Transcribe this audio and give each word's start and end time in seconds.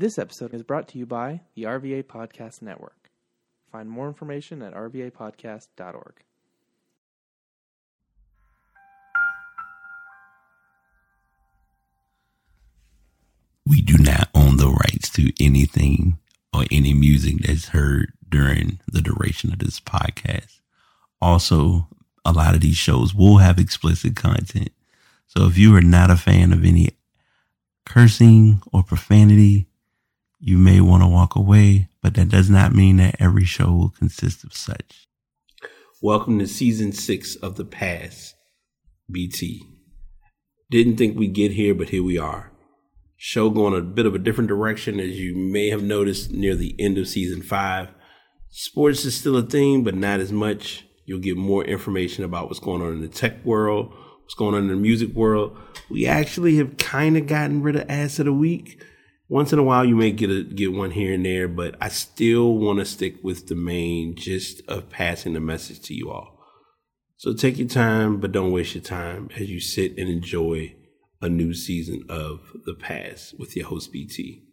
This 0.00 0.18
episode 0.18 0.54
is 0.54 0.62
brought 0.62 0.88
to 0.88 0.98
you 0.98 1.04
by 1.04 1.42
the 1.54 1.64
RVA 1.64 2.04
Podcast 2.04 2.62
Network. 2.62 3.10
Find 3.70 3.90
more 3.90 4.08
information 4.08 4.62
at 4.62 4.72
rvapodcast.org. 4.72 6.14
We 13.66 13.82
do 13.82 13.98
not 13.98 14.30
own 14.34 14.56
the 14.56 14.70
rights 14.70 15.10
to 15.10 15.34
anything 15.38 16.18
or 16.54 16.64
any 16.70 16.94
music 16.94 17.42
that's 17.44 17.68
heard 17.68 18.14
during 18.26 18.80
the 18.90 19.02
duration 19.02 19.52
of 19.52 19.58
this 19.58 19.80
podcast. 19.80 20.60
Also, 21.20 21.88
a 22.24 22.32
lot 22.32 22.54
of 22.54 22.62
these 22.62 22.78
shows 22.78 23.14
will 23.14 23.36
have 23.36 23.58
explicit 23.58 24.16
content. 24.16 24.70
So 25.26 25.44
if 25.44 25.58
you 25.58 25.76
are 25.76 25.82
not 25.82 26.10
a 26.10 26.16
fan 26.16 26.54
of 26.54 26.64
any 26.64 26.88
cursing 27.84 28.62
or 28.72 28.82
profanity, 28.82 29.66
you 30.42 30.56
may 30.56 30.80
want 30.80 31.02
to 31.02 31.06
walk 31.06 31.36
away, 31.36 31.90
but 32.02 32.14
that 32.14 32.30
does 32.30 32.48
not 32.48 32.72
mean 32.72 32.96
that 32.96 33.16
every 33.20 33.44
show 33.44 33.70
will 33.70 33.90
consist 33.90 34.42
of 34.42 34.54
such. 34.54 35.06
Welcome 36.00 36.38
to 36.38 36.46
season 36.46 36.92
six 36.92 37.36
of 37.36 37.56
The 37.56 37.64
Pass, 37.66 38.32
BT. 39.10 39.62
Didn't 40.70 40.96
think 40.96 41.18
we'd 41.18 41.34
get 41.34 41.52
here, 41.52 41.74
but 41.74 41.90
here 41.90 42.02
we 42.02 42.16
are. 42.16 42.52
Show 43.18 43.50
going 43.50 43.74
a 43.74 43.82
bit 43.82 44.06
of 44.06 44.14
a 44.14 44.18
different 44.18 44.48
direction, 44.48 44.98
as 44.98 45.20
you 45.20 45.36
may 45.36 45.68
have 45.68 45.82
noticed 45.82 46.32
near 46.32 46.56
the 46.56 46.74
end 46.78 46.96
of 46.96 47.06
season 47.06 47.42
five. 47.42 47.88
Sports 48.48 49.04
is 49.04 49.14
still 49.14 49.36
a 49.36 49.42
thing, 49.42 49.84
but 49.84 49.94
not 49.94 50.20
as 50.20 50.32
much. 50.32 50.86
You'll 51.04 51.20
get 51.20 51.36
more 51.36 51.64
information 51.64 52.24
about 52.24 52.46
what's 52.46 52.60
going 52.60 52.80
on 52.80 52.94
in 52.94 53.02
the 53.02 53.08
tech 53.08 53.44
world, 53.44 53.92
what's 54.22 54.34
going 54.34 54.54
on 54.54 54.62
in 54.62 54.68
the 54.68 54.76
music 54.76 55.10
world. 55.10 55.54
We 55.90 56.06
actually 56.06 56.56
have 56.56 56.78
kind 56.78 57.18
of 57.18 57.26
gotten 57.26 57.62
rid 57.62 57.76
of 57.76 57.90
ass 57.90 58.18
of 58.18 58.24
the 58.24 58.32
week. 58.32 58.82
Once 59.30 59.52
in 59.52 59.60
a 59.60 59.62
while, 59.62 59.84
you 59.84 59.94
may 59.94 60.10
get 60.10 60.28
a, 60.28 60.42
get 60.42 60.72
one 60.72 60.90
here 60.90 61.14
and 61.14 61.24
there, 61.24 61.46
but 61.46 61.76
I 61.80 61.88
still 61.88 62.58
want 62.58 62.80
to 62.80 62.84
stick 62.84 63.14
with 63.22 63.46
the 63.46 63.54
main 63.54 64.16
gist 64.16 64.60
of 64.66 64.90
passing 64.90 65.34
the 65.34 65.40
message 65.40 65.82
to 65.82 65.94
you 65.94 66.10
all. 66.10 66.36
So 67.16 67.32
take 67.32 67.56
your 67.56 67.68
time, 67.68 68.18
but 68.18 68.32
don't 68.32 68.50
waste 68.50 68.74
your 68.74 68.82
time 68.82 69.28
as 69.36 69.48
you 69.48 69.60
sit 69.60 69.96
and 69.96 70.08
enjoy 70.08 70.74
a 71.22 71.28
new 71.28 71.54
season 71.54 72.04
of 72.08 72.40
The 72.66 72.74
Pass 72.74 73.32
with 73.38 73.54
your 73.54 73.68
host 73.68 73.92
BT. 73.92 74.49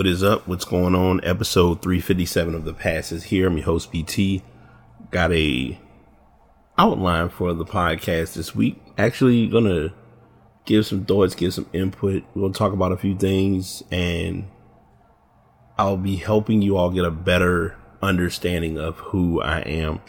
What 0.00 0.06
is 0.06 0.22
up? 0.22 0.48
What's 0.48 0.64
going 0.64 0.94
on? 0.94 1.22
Episode 1.24 1.82
357 1.82 2.54
of 2.54 2.64
The 2.64 2.72
Pass 2.72 3.12
is 3.12 3.24
here. 3.24 3.48
I'm 3.48 3.58
your 3.58 3.66
host 3.66 3.92
BT. 3.92 4.42
Got 5.10 5.30
a 5.30 5.78
outline 6.78 7.28
for 7.28 7.52
the 7.52 7.66
podcast 7.66 8.32
this 8.32 8.54
week. 8.54 8.80
Actually 8.96 9.46
gonna 9.46 9.92
give 10.64 10.86
some 10.86 11.04
thoughts, 11.04 11.34
give 11.34 11.52
some 11.52 11.68
input. 11.74 12.24
We're 12.34 12.40
gonna 12.40 12.54
talk 12.54 12.72
about 12.72 12.92
a 12.92 12.96
few 12.96 13.14
things 13.14 13.82
and 13.90 14.48
I'll 15.76 15.98
be 15.98 16.16
helping 16.16 16.62
you 16.62 16.78
all 16.78 16.88
get 16.88 17.04
a 17.04 17.10
better 17.10 17.76
understanding 18.00 18.78
of 18.78 18.96
who 18.96 19.42
I 19.42 19.58
am. 19.58 20.00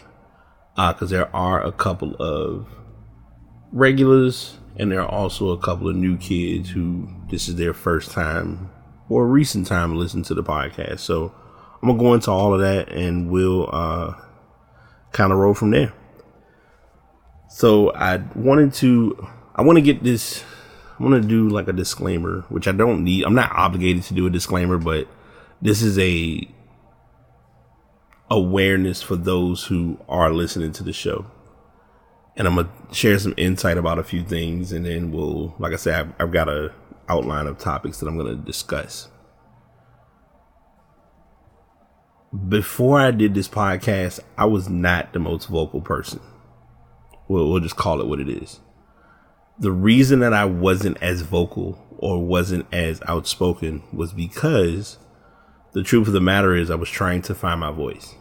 Uh, 0.74 0.94
cause 0.94 1.10
there 1.10 1.28
are 1.36 1.62
a 1.62 1.70
couple 1.70 2.14
of 2.14 2.66
regulars 3.72 4.56
and 4.74 4.90
there 4.90 5.02
are 5.02 5.10
also 5.10 5.50
a 5.50 5.58
couple 5.58 5.86
of 5.86 5.96
new 5.96 6.16
kids 6.16 6.70
who 6.70 7.10
this 7.28 7.46
is 7.46 7.56
their 7.56 7.74
first 7.74 8.10
time 8.10 8.70
or 9.12 9.26
recent 9.26 9.66
time 9.66 9.94
listen 9.96 10.22
to 10.22 10.34
the 10.34 10.42
podcast. 10.42 11.00
So 11.00 11.34
I'm 11.82 11.88
gonna 11.88 11.98
go 11.98 12.14
into 12.14 12.30
all 12.30 12.54
of 12.54 12.60
that 12.60 12.90
and 12.90 13.30
we'll 13.30 13.68
uh, 13.72 14.14
kind 15.12 15.32
of 15.32 15.38
roll 15.38 15.54
from 15.54 15.70
there. 15.70 15.92
So 17.50 17.92
I 17.92 18.22
wanted 18.34 18.72
to, 18.74 19.28
I 19.54 19.62
want 19.62 19.76
to 19.76 19.82
get 19.82 20.02
this. 20.02 20.42
I 20.98 21.02
want 21.02 21.20
to 21.20 21.28
do 21.28 21.48
like 21.48 21.68
a 21.68 21.72
disclaimer, 21.72 22.42
which 22.48 22.68
I 22.68 22.72
don't 22.72 23.04
need. 23.04 23.24
I'm 23.24 23.34
not 23.34 23.52
obligated 23.52 24.04
to 24.04 24.14
do 24.14 24.26
a 24.26 24.30
disclaimer, 24.30 24.78
but 24.78 25.08
this 25.60 25.82
is 25.82 25.98
a 25.98 26.48
awareness 28.30 29.02
for 29.02 29.16
those 29.16 29.64
who 29.64 29.98
are 30.08 30.30
listening 30.30 30.72
to 30.72 30.82
the 30.82 30.92
show. 30.92 31.26
And 32.36 32.48
I'm 32.48 32.54
gonna 32.54 32.70
share 32.92 33.18
some 33.18 33.34
insight 33.36 33.76
about 33.76 33.98
a 33.98 34.04
few 34.04 34.22
things, 34.22 34.72
and 34.72 34.86
then 34.86 35.12
we'll, 35.12 35.54
like 35.58 35.74
I 35.74 35.76
said, 35.76 35.94
I've, 36.00 36.12
I've 36.18 36.32
got 36.32 36.48
a 36.48 36.72
outline 37.08 37.46
of 37.46 37.58
topics 37.58 37.98
that 37.98 38.08
I'm 38.08 38.16
going 38.16 38.36
to 38.36 38.42
discuss. 38.44 39.08
Before 42.48 42.98
I 42.98 43.10
did 43.10 43.34
this 43.34 43.48
podcast, 43.48 44.20
I 44.38 44.46
was 44.46 44.68
not 44.68 45.12
the 45.12 45.18
most 45.18 45.46
vocal 45.46 45.80
person. 45.82 46.20
We'll, 47.28 47.50
we'll 47.50 47.60
just 47.60 47.76
call 47.76 48.00
it 48.00 48.06
what 48.06 48.20
it 48.20 48.28
is. 48.28 48.60
The 49.58 49.72
reason 49.72 50.20
that 50.20 50.32
I 50.32 50.46
wasn't 50.46 50.96
as 51.02 51.20
vocal 51.20 51.78
or 51.98 52.24
wasn't 52.24 52.66
as 52.72 53.02
outspoken 53.06 53.82
was 53.92 54.12
because 54.12 54.98
the 55.72 55.82
truth 55.82 56.06
of 56.06 56.14
the 56.14 56.20
matter 56.20 56.56
is 56.56 56.70
I 56.70 56.74
was 56.74 56.90
trying 56.90 57.22
to 57.22 57.34
find 57.34 57.60
my 57.60 57.70
voice. 57.70 58.14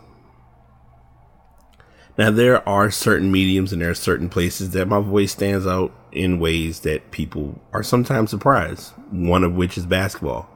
Now, 2.21 2.29
there 2.29 2.69
are 2.69 2.91
certain 2.91 3.31
mediums 3.31 3.73
and 3.73 3.81
there 3.81 3.89
are 3.89 3.95
certain 3.95 4.29
places 4.29 4.69
that 4.73 4.87
my 4.87 4.99
voice 4.99 5.31
stands 5.31 5.65
out 5.65 5.91
in 6.11 6.39
ways 6.39 6.81
that 6.81 7.09
people 7.09 7.59
are 7.73 7.81
sometimes 7.81 8.29
surprised, 8.29 8.93
one 9.09 9.43
of 9.43 9.55
which 9.55 9.75
is 9.75 9.87
basketball. 9.87 10.47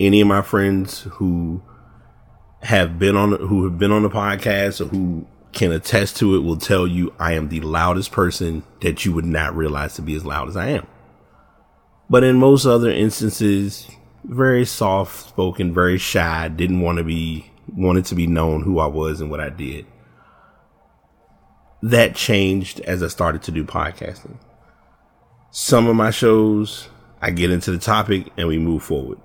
Any 0.00 0.20
of 0.20 0.26
my 0.26 0.42
friends 0.42 1.02
who 1.02 1.62
have 2.62 2.98
been 2.98 3.14
on 3.14 3.30
who 3.38 3.62
have 3.62 3.78
been 3.78 3.92
on 3.92 4.02
the 4.02 4.10
podcast 4.10 4.80
or 4.80 4.86
who 4.86 5.28
can 5.52 5.70
attest 5.70 6.16
to 6.16 6.34
it 6.34 6.40
will 6.40 6.56
tell 6.56 6.88
you 6.88 7.14
I 7.20 7.34
am 7.34 7.50
the 7.50 7.60
loudest 7.60 8.10
person 8.10 8.64
that 8.80 9.04
you 9.04 9.12
would 9.12 9.24
not 9.24 9.54
realize 9.54 9.94
to 9.94 10.02
be 10.02 10.16
as 10.16 10.24
loud 10.24 10.48
as 10.48 10.56
I 10.56 10.70
am. 10.70 10.88
But 12.08 12.24
in 12.24 12.36
most 12.36 12.66
other 12.66 12.90
instances, 12.90 13.88
very 14.24 14.64
soft 14.64 15.28
spoken, 15.28 15.72
very 15.72 15.98
shy, 15.98 16.48
didn't 16.48 16.80
want 16.80 16.98
to 16.98 17.04
be 17.04 17.48
wanted 17.72 18.06
to 18.06 18.16
be 18.16 18.26
known 18.26 18.62
who 18.62 18.80
I 18.80 18.88
was 18.88 19.20
and 19.20 19.30
what 19.30 19.38
I 19.38 19.50
did 19.50 19.86
that 21.82 22.14
changed 22.14 22.80
as 22.80 23.02
I 23.02 23.08
started 23.08 23.42
to 23.44 23.50
do 23.50 23.64
podcasting. 23.64 24.36
Some 25.50 25.86
of 25.86 25.96
my 25.96 26.10
shows, 26.10 26.88
I 27.20 27.30
get 27.30 27.50
into 27.50 27.70
the 27.70 27.78
topic 27.78 28.28
and 28.36 28.48
we 28.48 28.58
move 28.58 28.82
forward. 28.82 29.18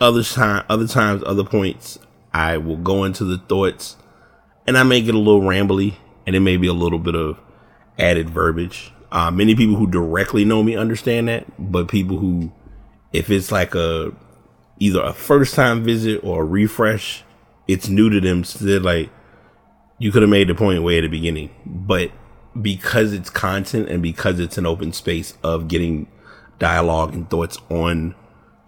Other 0.00 0.22
time, 0.22 0.64
other 0.68 0.86
times, 0.86 1.22
other 1.26 1.44
points, 1.44 1.98
I 2.32 2.58
will 2.58 2.76
go 2.76 3.04
into 3.04 3.24
the 3.24 3.38
thoughts 3.38 3.96
and 4.66 4.76
I 4.76 4.82
may 4.82 5.00
get 5.00 5.14
a 5.14 5.18
little 5.18 5.42
rambly 5.42 5.94
and 6.26 6.36
it 6.36 6.40
may 6.40 6.56
be 6.56 6.66
a 6.66 6.72
little 6.72 6.98
bit 6.98 7.14
of 7.14 7.38
added 7.98 8.30
verbiage. 8.30 8.92
Uh, 9.10 9.30
many 9.30 9.54
people 9.54 9.76
who 9.76 9.86
directly 9.86 10.44
know 10.44 10.62
me 10.62 10.76
understand 10.76 11.28
that, 11.28 11.46
but 11.58 11.88
people 11.88 12.18
who, 12.18 12.52
if 13.12 13.30
it's 13.30 13.52
like 13.52 13.74
a, 13.74 14.12
either 14.78 15.02
a 15.02 15.12
first 15.12 15.54
time 15.54 15.82
visit 15.82 16.22
or 16.22 16.42
a 16.42 16.46
refresh, 16.46 17.24
it's 17.66 17.88
new 17.88 18.10
to 18.10 18.20
them. 18.20 18.44
So 18.44 18.64
they're 18.64 18.80
like, 18.80 19.10
you 19.98 20.12
could 20.12 20.22
have 20.22 20.30
made 20.30 20.48
the 20.48 20.54
point 20.54 20.82
way 20.82 20.98
at 20.98 21.02
the 21.02 21.08
beginning, 21.08 21.50
but 21.64 22.10
because 22.60 23.12
it's 23.12 23.30
content 23.30 23.88
and 23.88 24.02
because 24.02 24.40
it's 24.40 24.58
an 24.58 24.66
open 24.66 24.92
space 24.92 25.34
of 25.42 25.68
getting 25.68 26.06
dialogue 26.58 27.14
and 27.14 27.28
thoughts 27.28 27.58
on, 27.70 28.14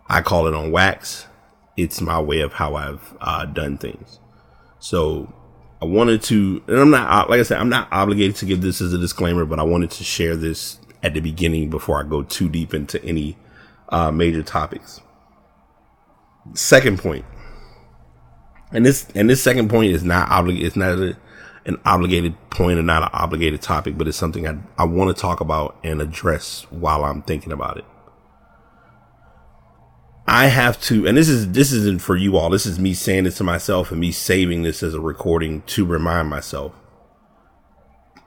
I 0.08 0.20
call 0.22 0.46
it 0.46 0.54
on 0.54 0.70
wax. 0.70 1.26
It's 1.76 2.00
my 2.00 2.20
way 2.20 2.40
of 2.40 2.54
how 2.54 2.74
I've 2.74 3.16
uh, 3.20 3.44
done 3.46 3.78
things. 3.78 4.18
So 4.78 5.32
I 5.80 5.84
wanted 5.84 6.22
to, 6.24 6.62
and 6.66 6.78
I'm 6.78 6.90
not, 6.90 7.30
like 7.30 7.40
I 7.40 7.42
said, 7.42 7.58
I'm 7.58 7.68
not 7.68 7.88
obligated 7.92 8.36
to 8.36 8.46
give 8.46 8.62
this 8.62 8.80
as 8.80 8.92
a 8.92 8.98
disclaimer, 8.98 9.44
but 9.44 9.58
I 9.58 9.62
wanted 9.62 9.90
to 9.92 10.04
share 10.04 10.36
this 10.36 10.78
at 11.02 11.14
the 11.14 11.20
beginning 11.20 11.70
before 11.70 12.00
I 12.00 12.08
go 12.08 12.22
too 12.22 12.48
deep 12.48 12.74
into 12.74 13.02
any 13.04 13.36
uh, 13.90 14.10
major 14.10 14.42
topics. 14.42 15.00
Second 16.54 16.98
point 16.98 17.24
and 18.72 18.84
this 18.84 19.06
and 19.14 19.28
this 19.28 19.42
second 19.42 19.70
point 19.70 19.92
is 19.92 20.04
not 20.04 20.30
obligated. 20.30 20.66
It's 20.66 20.76
not 20.76 20.98
a, 20.98 21.16
an 21.64 21.78
obligated 21.84 22.34
point 22.50 22.78
or 22.78 22.82
not 22.82 23.02
an 23.02 23.10
obligated 23.12 23.62
topic, 23.62 23.96
but 23.96 24.08
it's 24.08 24.16
something 24.16 24.46
I 24.46 24.58
I 24.76 24.84
want 24.84 25.14
to 25.14 25.20
talk 25.20 25.40
about 25.40 25.76
and 25.82 26.00
address 26.02 26.66
while 26.70 27.04
I'm 27.04 27.22
thinking 27.22 27.52
about 27.52 27.78
it. 27.78 27.84
I 30.30 30.48
have 30.48 30.78
to, 30.82 31.06
and 31.06 31.16
this 31.16 31.28
is 31.28 31.52
this 31.52 31.72
isn't 31.72 32.02
for 32.02 32.14
you 32.14 32.36
all. 32.36 32.50
This 32.50 32.66
is 32.66 32.78
me 32.78 32.92
saying 32.92 33.24
this 33.24 33.38
to 33.38 33.44
myself 33.44 33.90
and 33.90 33.98
me 33.98 34.12
saving 34.12 34.62
this 34.62 34.82
as 34.82 34.92
a 34.92 35.00
recording 35.00 35.62
to 35.62 35.86
remind 35.86 36.28
myself. 36.28 36.74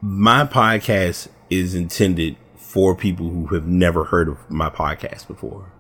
My 0.01 0.45
podcast 0.45 1.27
is 1.51 1.75
intended 1.75 2.37
for 2.55 2.95
people 2.95 3.29
who 3.29 3.47
have 3.53 3.67
never 3.67 4.05
heard 4.05 4.29
of 4.29 4.49
my 4.49 4.67
podcast 4.67 5.27
before. 5.27 5.71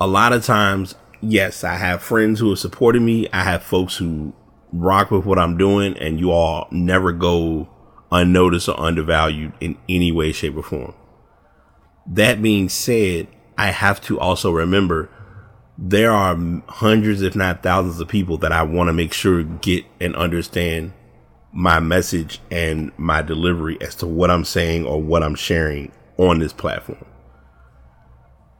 A 0.00 0.06
lot 0.06 0.32
of 0.32 0.46
times 0.46 0.94
yes, 1.22 1.64
I 1.64 1.76
have 1.76 2.02
friends 2.02 2.40
who 2.40 2.50
have 2.50 2.58
supported 2.58 3.00
me. 3.00 3.28
I 3.32 3.44
have 3.44 3.62
folks 3.62 3.96
who 3.96 4.34
rock 4.72 5.10
with 5.10 5.24
what 5.24 5.38
I'm 5.38 5.56
doing, 5.56 5.96
and 5.96 6.20
you 6.20 6.30
all 6.30 6.68
never 6.70 7.12
go 7.12 7.68
unnoticed 8.10 8.68
or 8.68 8.78
undervalued 8.78 9.52
in 9.60 9.78
any 9.88 10.12
way, 10.12 10.32
shape, 10.32 10.56
or 10.56 10.62
form. 10.62 10.94
That 12.06 12.42
being 12.42 12.68
said, 12.68 13.28
I 13.56 13.68
have 13.68 14.00
to 14.02 14.18
also 14.18 14.50
remember 14.50 15.08
there 15.78 16.12
are 16.12 16.36
hundreds, 16.68 17.22
if 17.22 17.34
not 17.34 17.62
thousands 17.62 18.00
of 18.00 18.08
people 18.08 18.38
that 18.38 18.52
I 18.52 18.62
want 18.62 18.88
to 18.88 18.92
make 18.92 19.12
sure 19.12 19.42
get 19.42 19.84
and 20.00 20.14
understand 20.14 20.92
my 21.52 21.80
message 21.80 22.40
and 22.50 22.92
my 22.96 23.22
delivery 23.22 23.78
as 23.80 23.94
to 23.96 24.06
what 24.06 24.30
I'm 24.30 24.44
saying 24.44 24.86
or 24.86 25.00
what 25.00 25.22
I'm 25.22 25.34
sharing 25.34 25.92
on 26.16 26.38
this 26.38 26.52
platform. 26.52 27.04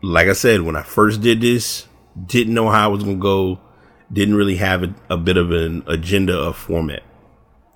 Like 0.03 0.29
I 0.29 0.33
said, 0.33 0.63
when 0.63 0.77
I 0.77 0.83
first 0.83 1.21
did 1.21 1.41
this, 1.41 1.87
didn't 2.27 2.55
know 2.55 2.69
how 2.69 2.85
I 2.85 2.89
was 2.89 3.03
going 3.03 3.17
to 3.17 3.23
go, 3.23 3.61
didn't 4.13 4.35
really 4.35 4.57
have 4.57 4.83
a, 4.83 4.95
a, 5.11 5.17
bit 5.17 5.37
of 5.37 5.51
an 5.51 5.83
agenda 5.87 6.37
of 6.37 6.57
format. 6.57 7.03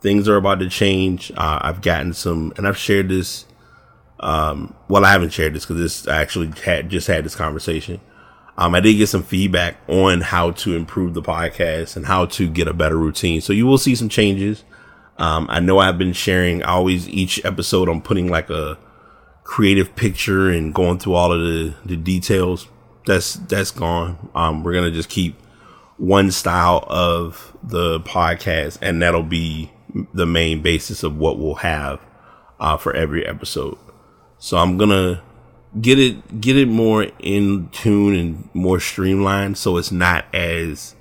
Things 0.00 0.28
are 0.28 0.36
about 0.36 0.60
to 0.60 0.68
change. 0.68 1.32
Uh, 1.36 1.58
I've 1.62 1.80
gotten 1.80 2.12
some, 2.12 2.52
and 2.56 2.66
I've 2.66 2.76
shared 2.76 3.08
this. 3.08 3.46
Um, 4.20 4.74
well, 4.88 5.04
I 5.04 5.12
haven't 5.12 5.30
shared 5.30 5.54
this 5.54 5.64
because 5.64 5.80
this 5.80 6.08
I 6.08 6.20
actually 6.20 6.52
had 6.64 6.88
just 6.88 7.06
had 7.06 7.24
this 7.24 7.34
conversation. 7.34 8.00
Um, 8.58 8.74
I 8.74 8.80
did 8.80 8.94
get 8.94 9.08
some 9.08 9.22
feedback 9.22 9.76
on 9.86 10.22
how 10.22 10.52
to 10.52 10.74
improve 10.74 11.12
the 11.12 11.22
podcast 11.22 11.96
and 11.96 12.06
how 12.06 12.26
to 12.26 12.48
get 12.48 12.68
a 12.68 12.72
better 12.72 12.96
routine. 12.96 13.42
So 13.42 13.52
you 13.52 13.66
will 13.66 13.76
see 13.76 13.94
some 13.94 14.08
changes. 14.08 14.64
Um, 15.18 15.46
I 15.50 15.60
know 15.60 15.78
I've 15.78 15.98
been 15.98 16.14
sharing 16.14 16.62
always 16.62 17.08
each 17.08 17.44
episode. 17.44 17.88
I'm 17.88 18.00
putting 18.00 18.28
like 18.28 18.48
a 18.48 18.78
creative 19.44 19.94
picture 19.94 20.50
and 20.50 20.74
going 20.74 20.98
through 20.98 21.14
all 21.14 21.32
of 21.32 21.40
the, 21.40 21.74
the 21.84 21.96
details. 21.96 22.66
That's, 23.06 23.34
that's 23.34 23.70
gone. 23.70 24.28
Um, 24.34 24.62
we're 24.62 24.72
to 24.90 24.96
just 24.96 25.08
keep 25.08 25.40
one 25.96 26.30
style 26.30 26.84
of 26.88 27.56
the 27.62 28.00
podcast 28.00 28.78
and 28.82 29.00
that'll 29.00 29.22
be 29.22 29.72
the 30.12 30.26
main 30.26 30.60
basis 30.60 31.02
of 31.02 31.16
what 31.16 31.38
we'll 31.38 31.54
have, 31.56 32.00
uh, 32.60 32.76
for 32.76 32.94
every 32.94 33.24
episode. 33.26 33.78
So 34.38 34.58
I'm 34.58 34.76
to 34.90 35.22
get 35.80 35.98
it, 35.98 36.40
get 36.40 36.56
it 36.56 36.68
more 36.68 37.06
in 37.18 37.68
tune 37.70 38.14
and 38.14 38.48
more 38.54 38.80
streamlined. 38.80 39.56
So 39.56 39.76
it's 39.78 39.92
not 39.92 40.26
as 40.34 40.94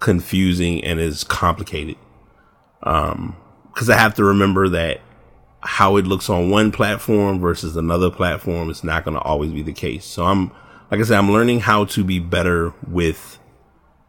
confusing 0.00 0.84
and 0.84 1.00
as 1.00 1.24
complicated. 1.24 1.96
Um, 2.82 3.36
cause 3.74 3.88
I 3.88 3.96
have 3.96 4.14
to 4.14 4.24
remember 4.24 4.68
that 4.70 5.00
how 5.60 5.96
it 5.96 6.06
looks 6.06 6.28
on 6.28 6.50
one 6.50 6.72
platform 6.72 7.38
versus 7.38 7.76
another 7.76 8.10
platform 8.10 8.68
is 8.68 8.82
not 8.82 9.04
going 9.04 9.14
to 9.14 9.22
always 9.22 9.52
be 9.52 9.62
the 9.62 9.72
case. 9.72 10.04
So 10.04 10.24
I'm, 10.24 10.50
like 10.92 11.00
I 11.00 11.04
said, 11.04 11.16
I'm 11.16 11.32
learning 11.32 11.60
how 11.60 11.86
to 11.86 12.04
be 12.04 12.18
better 12.18 12.74
with 12.86 13.38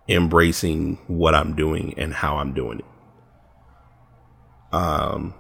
embracing 0.10 0.98
what 1.08 1.34
I'm 1.34 1.56
doing 1.56 1.94
and 1.98 2.14
how 2.14 2.40
I'm 2.40 2.54
doing 2.54 2.80
it. 2.80 2.86
Um, 4.74 5.34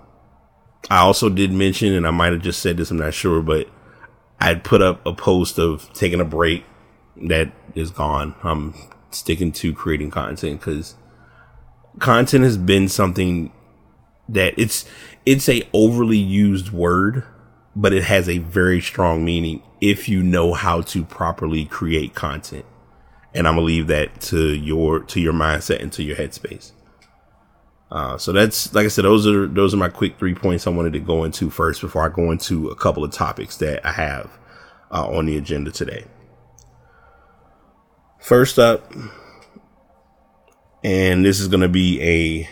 I 0.89 0.99
also 0.99 1.27
did 1.27 1.51
mention, 1.51 1.91
and 1.91 2.07
I 2.07 2.11
might 2.11 2.31
have 2.31 2.41
just 2.41 2.61
said 2.61 2.77
this, 2.77 2.91
I'm 2.91 2.97
not 2.97 3.13
sure, 3.13 3.41
but 3.41 3.67
I'd 4.39 4.63
put 4.63 4.81
up 4.81 5.05
a 5.05 5.13
post 5.13 5.59
of 5.59 5.91
taking 5.93 6.21
a 6.21 6.25
break 6.25 6.63
that 7.27 7.51
is 7.75 7.91
gone. 7.91 8.35
I'm 8.41 8.73
sticking 9.11 9.51
to 9.51 9.73
creating 9.73 10.11
content 10.11 10.61
because 10.61 10.95
content 11.99 12.45
has 12.45 12.57
been 12.57 12.87
something 12.87 13.51
that 14.29 14.53
it's 14.57 14.85
it's 15.25 15.49
a 15.49 15.67
overly 15.73 16.17
used 16.17 16.71
word, 16.71 17.25
but 17.75 17.93
it 17.93 18.03
has 18.03 18.29
a 18.29 18.37
very 18.37 18.81
strong 18.81 19.25
meaning 19.25 19.61
if 19.81 20.07
you 20.07 20.21
know 20.23 20.53
how 20.53 20.81
to 20.81 21.03
properly 21.03 21.65
create 21.65 22.13
content. 22.13 22.65
And 23.33 23.47
I'm 23.47 23.55
gonna 23.55 23.65
leave 23.65 23.87
that 23.87 24.21
to 24.21 24.53
your 24.53 24.99
to 24.99 25.19
your 25.19 25.33
mindset 25.33 25.81
and 25.81 25.91
to 25.93 26.03
your 26.03 26.15
headspace. 26.15 26.71
Uh, 27.91 28.17
so 28.17 28.31
that's 28.31 28.73
like 28.73 28.85
I 28.85 28.89
said, 28.89 29.05
those 29.05 29.27
are 29.27 29.47
those 29.47 29.73
are 29.73 29.77
my 29.77 29.89
quick 29.89 30.17
three 30.17 30.33
points 30.33 30.65
I 30.65 30.71
wanted 30.71 30.93
to 30.93 30.99
go 30.99 31.23
into 31.23 31.49
first 31.49 31.81
before 31.81 32.03
I 32.03 32.09
go 32.09 32.31
into 32.31 32.69
a 32.69 32.75
couple 32.75 33.03
of 33.03 33.11
topics 33.11 33.57
that 33.57 33.85
I 33.85 33.91
have 33.91 34.31
uh, 34.91 35.07
on 35.07 35.25
the 35.25 35.37
agenda 35.37 35.71
today. 35.71 36.05
First 38.19 38.57
up, 38.57 38.91
and 40.83 41.25
this 41.25 41.39
is 41.39 41.47
going 41.47 41.61
to 41.61 41.69
be 41.69 42.01
a 42.01 42.49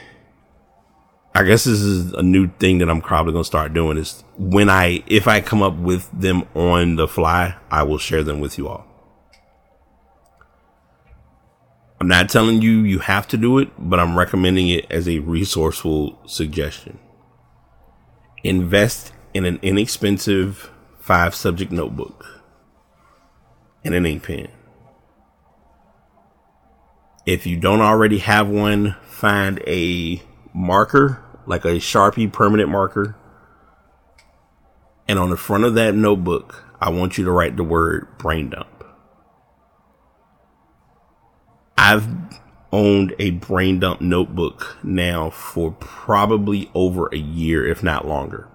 I 1.33 1.43
guess 1.43 1.63
this 1.63 1.79
is 1.79 2.11
a 2.13 2.21
new 2.21 2.49
thing 2.59 2.79
that 2.79 2.89
I'm 2.89 3.01
probably 3.01 3.31
going 3.31 3.43
to 3.43 3.47
start 3.47 3.73
doing 3.73 3.97
is 3.97 4.23
when 4.37 4.69
I 4.69 5.03
if 5.07 5.27
I 5.27 5.39
come 5.39 5.63
up 5.63 5.75
with 5.77 6.09
them 6.11 6.43
on 6.55 6.97
the 6.97 7.07
fly, 7.07 7.55
I 7.69 7.83
will 7.83 7.97
share 7.97 8.23
them 8.23 8.41
with 8.41 8.57
you 8.57 8.67
all. 8.67 8.85
I'm 12.01 12.07
not 12.07 12.29
telling 12.29 12.61
you 12.61 12.79
you 12.79 12.99
have 12.99 13.27
to 13.29 13.37
do 13.37 13.59
it, 13.59 13.69
but 13.77 13.99
I'm 13.99 14.17
recommending 14.17 14.67
it 14.69 14.87
as 14.89 15.07
a 15.07 15.19
resourceful 15.19 16.19
suggestion. 16.25 16.99
Invest 18.43 19.13
in 19.33 19.45
an 19.45 19.59
inexpensive 19.61 20.71
five 20.99 21.33
subject 21.35 21.71
notebook 21.71 22.25
and 23.85 23.93
an 23.93 24.05
ink 24.05 24.23
pen. 24.23 24.47
If 27.25 27.45
you 27.45 27.55
don't 27.57 27.81
already 27.81 28.17
have 28.17 28.49
one, 28.49 28.95
find 29.03 29.61
a 29.67 30.21
marker, 30.53 31.23
like 31.45 31.65
a 31.65 31.79
Sharpie 31.79 32.31
permanent 32.31 32.69
marker. 32.69 33.15
And 35.07 35.19
on 35.19 35.29
the 35.29 35.37
front 35.37 35.63
of 35.63 35.75
that 35.75 35.95
notebook, 35.95 36.63
I 36.79 36.89
want 36.89 37.17
you 37.17 37.25
to 37.25 37.31
write 37.31 37.57
the 37.57 37.63
word 37.63 38.07
brain 38.17 38.49
dump. 38.49 38.67
I've 41.77 42.07
owned 42.71 43.13
a 43.19 43.31
brain 43.31 43.79
dump 43.79 44.01
notebook 44.01 44.77
now 44.83 45.29
for 45.29 45.71
probably 45.71 46.69
over 46.73 47.07
a 47.11 47.17
year, 47.17 47.67
if 47.67 47.83
not 47.83 48.07
longer. 48.07 48.47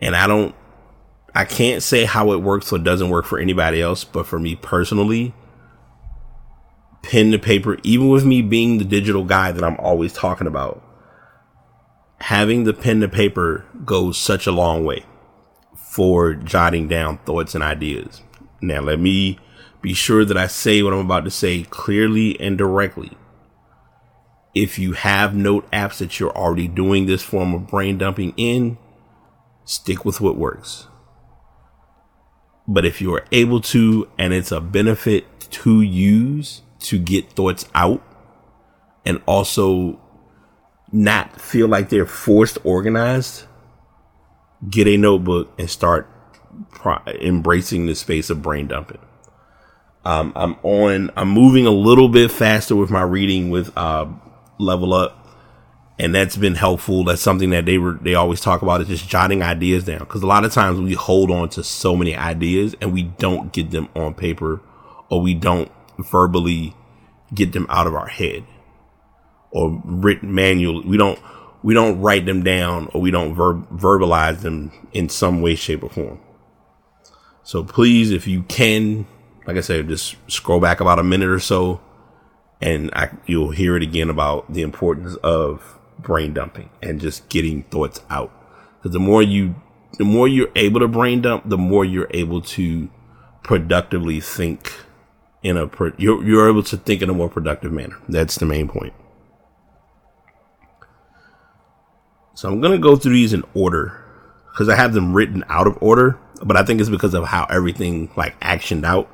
And 0.00 0.16
I 0.16 0.26
don't, 0.26 0.54
I 1.34 1.44
can't 1.44 1.82
say 1.82 2.04
how 2.04 2.32
it 2.32 2.38
works 2.38 2.72
or 2.72 2.78
doesn't 2.78 3.10
work 3.10 3.26
for 3.26 3.38
anybody 3.38 3.82
else, 3.82 4.04
but 4.04 4.26
for 4.26 4.38
me 4.38 4.56
personally, 4.56 5.34
pen 7.02 7.30
to 7.32 7.38
paper, 7.38 7.78
even 7.82 8.08
with 8.08 8.24
me 8.24 8.42
being 8.42 8.78
the 8.78 8.84
digital 8.84 9.24
guy 9.24 9.52
that 9.52 9.64
I'm 9.64 9.76
always 9.78 10.12
talking 10.12 10.46
about, 10.46 10.82
having 12.20 12.64
the 12.64 12.74
pen 12.74 13.00
to 13.00 13.08
paper 13.08 13.64
goes 13.84 14.18
such 14.18 14.46
a 14.46 14.52
long 14.52 14.84
way 14.84 15.04
for 15.74 16.34
jotting 16.34 16.88
down 16.88 17.18
thoughts 17.18 17.54
and 17.54 17.64
ideas. 17.64 18.22
Now, 18.60 18.80
let 18.80 19.00
me 19.00 19.38
be 19.82 19.94
sure 19.94 20.24
that 20.24 20.36
I 20.36 20.46
say 20.46 20.82
what 20.82 20.92
I'm 20.92 21.00
about 21.00 21.24
to 21.24 21.30
say 21.30 21.62
clearly 21.64 22.38
and 22.40 22.58
directly. 22.58 23.12
If 24.54 24.78
you 24.78 24.92
have 24.92 25.34
note 25.34 25.70
apps 25.70 25.98
that 25.98 26.18
you're 26.18 26.36
already 26.36 26.68
doing 26.68 27.06
this 27.06 27.22
form 27.22 27.54
of 27.54 27.68
brain 27.68 27.98
dumping 27.98 28.34
in, 28.36 28.78
stick 29.64 30.04
with 30.04 30.20
what 30.20 30.36
works. 30.36 30.88
But 32.68 32.84
if 32.84 33.00
you 33.00 33.14
are 33.14 33.24
able 33.32 33.60
to, 33.62 34.08
and 34.18 34.32
it's 34.32 34.52
a 34.52 34.60
benefit 34.60 35.40
to 35.50 35.80
use, 35.80 36.62
to 36.80 36.98
get 36.98 37.32
thoughts 37.32 37.66
out 37.74 38.02
and 39.04 39.20
also 39.26 40.00
not 40.92 41.40
feel 41.40 41.68
like 41.68 41.88
they're 41.88 42.06
forced 42.06 42.58
organized, 42.64 43.44
get 44.68 44.86
a 44.86 44.96
notebook 44.96 45.52
and 45.58 45.70
start 45.70 46.08
pro- 46.70 47.02
embracing 47.06 47.86
the 47.86 47.94
space 47.94 48.30
of 48.30 48.42
brain 48.42 48.66
dumping. 48.66 48.98
Um, 50.04 50.32
I'm 50.34 50.56
on, 50.62 51.10
I'm 51.16 51.28
moving 51.28 51.66
a 51.66 51.70
little 51.70 52.08
bit 52.08 52.30
faster 52.30 52.74
with 52.74 52.90
my 52.90 53.02
reading 53.02 53.50
with, 53.50 53.76
uh, 53.76 54.06
level 54.58 54.94
up. 54.94 55.16
And 55.98 56.14
that's 56.14 56.34
been 56.34 56.54
helpful. 56.54 57.04
That's 57.04 57.20
something 57.20 57.50
that 57.50 57.66
they 57.66 57.76
were, 57.76 57.98
they 58.00 58.14
always 58.14 58.40
talk 58.40 58.62
about 58.62 58.80
is 58.80 58.88
just 58.88 59.06
jotting 59.06 59.42
ideas 59.42 59.84
down. 59.84 60.06
Cause 60.06 60.22
a 60.22 60.26
lot 60.26 60.46
of 60.46 60.52
times 60.52 60.80
we 60.80 60.94
hold 60.94 61.30
on 61.30 61.50
to 61.50 61.62
so 61.62 61.94
many 61.94 62.16
ideas 62.16 62.74
and 62.80 62.94
we 62.94 63.02
don't 63.02 63.52
get 63.52 63.70
them 63.70 63.90
on 63.94 64.14
paper 64.14 64.62
or 65.10 65.20
we 65.20 65.34
don't 65.34 65.70
verbally 66.04 66.74
get 67.34 67.52
them 67.52 67.66
out 67.68 67.86
of 67.86 67.94
our 67.94 68.08
head 68.08 68.44
or 69.50 69.80
written 69.84 70.34
manual. 70.34 70.82
We 70.82 70.96
don't, 70.96 71.18
we 71.62 71.74
don't 71.74 72.00
write 72.00 72.26
them 72.26 72.42
down 72.42 72.88
or 72.92 73.00
we 73.00 73.10
don't 73.10 73.34
ver- 73.34 73.54
verbalize 73.54 74.40
them 74.40 74.72
in 74.92 75.08
some 75.08 75.42
way, 75.42 75.54
shape 75.54 75.82
or 75.82 75.90
form. 75.90 76.20
So 77.42 77.64
please, 77.64 78.10
if 78.10 78.26
you 78.26 78.42
can, 78.44 79.06
like 79.46 79.56
I 79.56 79.60
said, 79.60 79.88
just 79.88 80.16
scroll 80.28 80.60
back 80.60 80.80
about 80.80 80.98
a 80.98 81.04
minute 81.04 81.28
or 81.28 81.40
so 81.40 81.80
and 82.60 82.90
I, 82.94 83.10
you'll 83.26 83.50
hear 83.50 83.76
it 83.76 83.82
again 83.82 84.10
about 84.10 84.52
the 84.52 84.62
importance 84.62 85.16
of 85.16 85.78
brain 85.98 86.34
dumping 86.34 86.70
and 86.82 87.00
just 87.00 87.28
getting 87.28 87.62
thoughts 87.64 88.00
out. 88.10 88.32
Cause 88.82 88.92
the 88.92 89.00
more 89.00 89.22
you, 89.22 89.54
the 89.98 90.04
more 90.04 90.28
you're 90.28 90.50
able 90.56 90.80
to 90.80 90.88
brain 90.88 91.22
dump, 91.22 91.48
the 91.48 91.58
more 91.58 91.84
you're 91.84 92.08
able 92.10 92.40
to 92.42 92.88
productively 93.42 94.20
think 94.20 94.72
in 95.42 95.56
a 95.56 95.70
you're 95.96 96.24
you're 96.24 96.48
able 96.48 96.62
to 96.64 96.76
think 96.76 97.02
in 97.02 97.10
a 97.10 97.14
more 97.14 97.28
productive 97.28 97.72
manner. 97.72 97.96
That's 98.08 98.36
the 98.36 98.46
main 98.46 98.68
point. 98.68 98.92
So 102.34 102.50
I'm 102.50 102.60
gonna 102.60 102.78
go 102.78 102.96
through 102.96 103.12
these 103.12 103.32
in 103.32 103.44
order 103.54 104.04
because 104.52 104.68
I 104.68 104.76
have 104.76 104.92
them 104.92 105.12
written 105.12 105.44
out 105.48 105.66
of 105.66 105.78
order, 105.82 106.18
but 106.42 106.56
I 106.56 106.64
think 106.64 106.80
it's 106.80 106.90
because 106.90 107.14
of 107.14 107.24
how 107.26 107.46
everything 107.50 108.10
like 108.16 108.38
actioned 108.40 108.84
out 108.84 109.08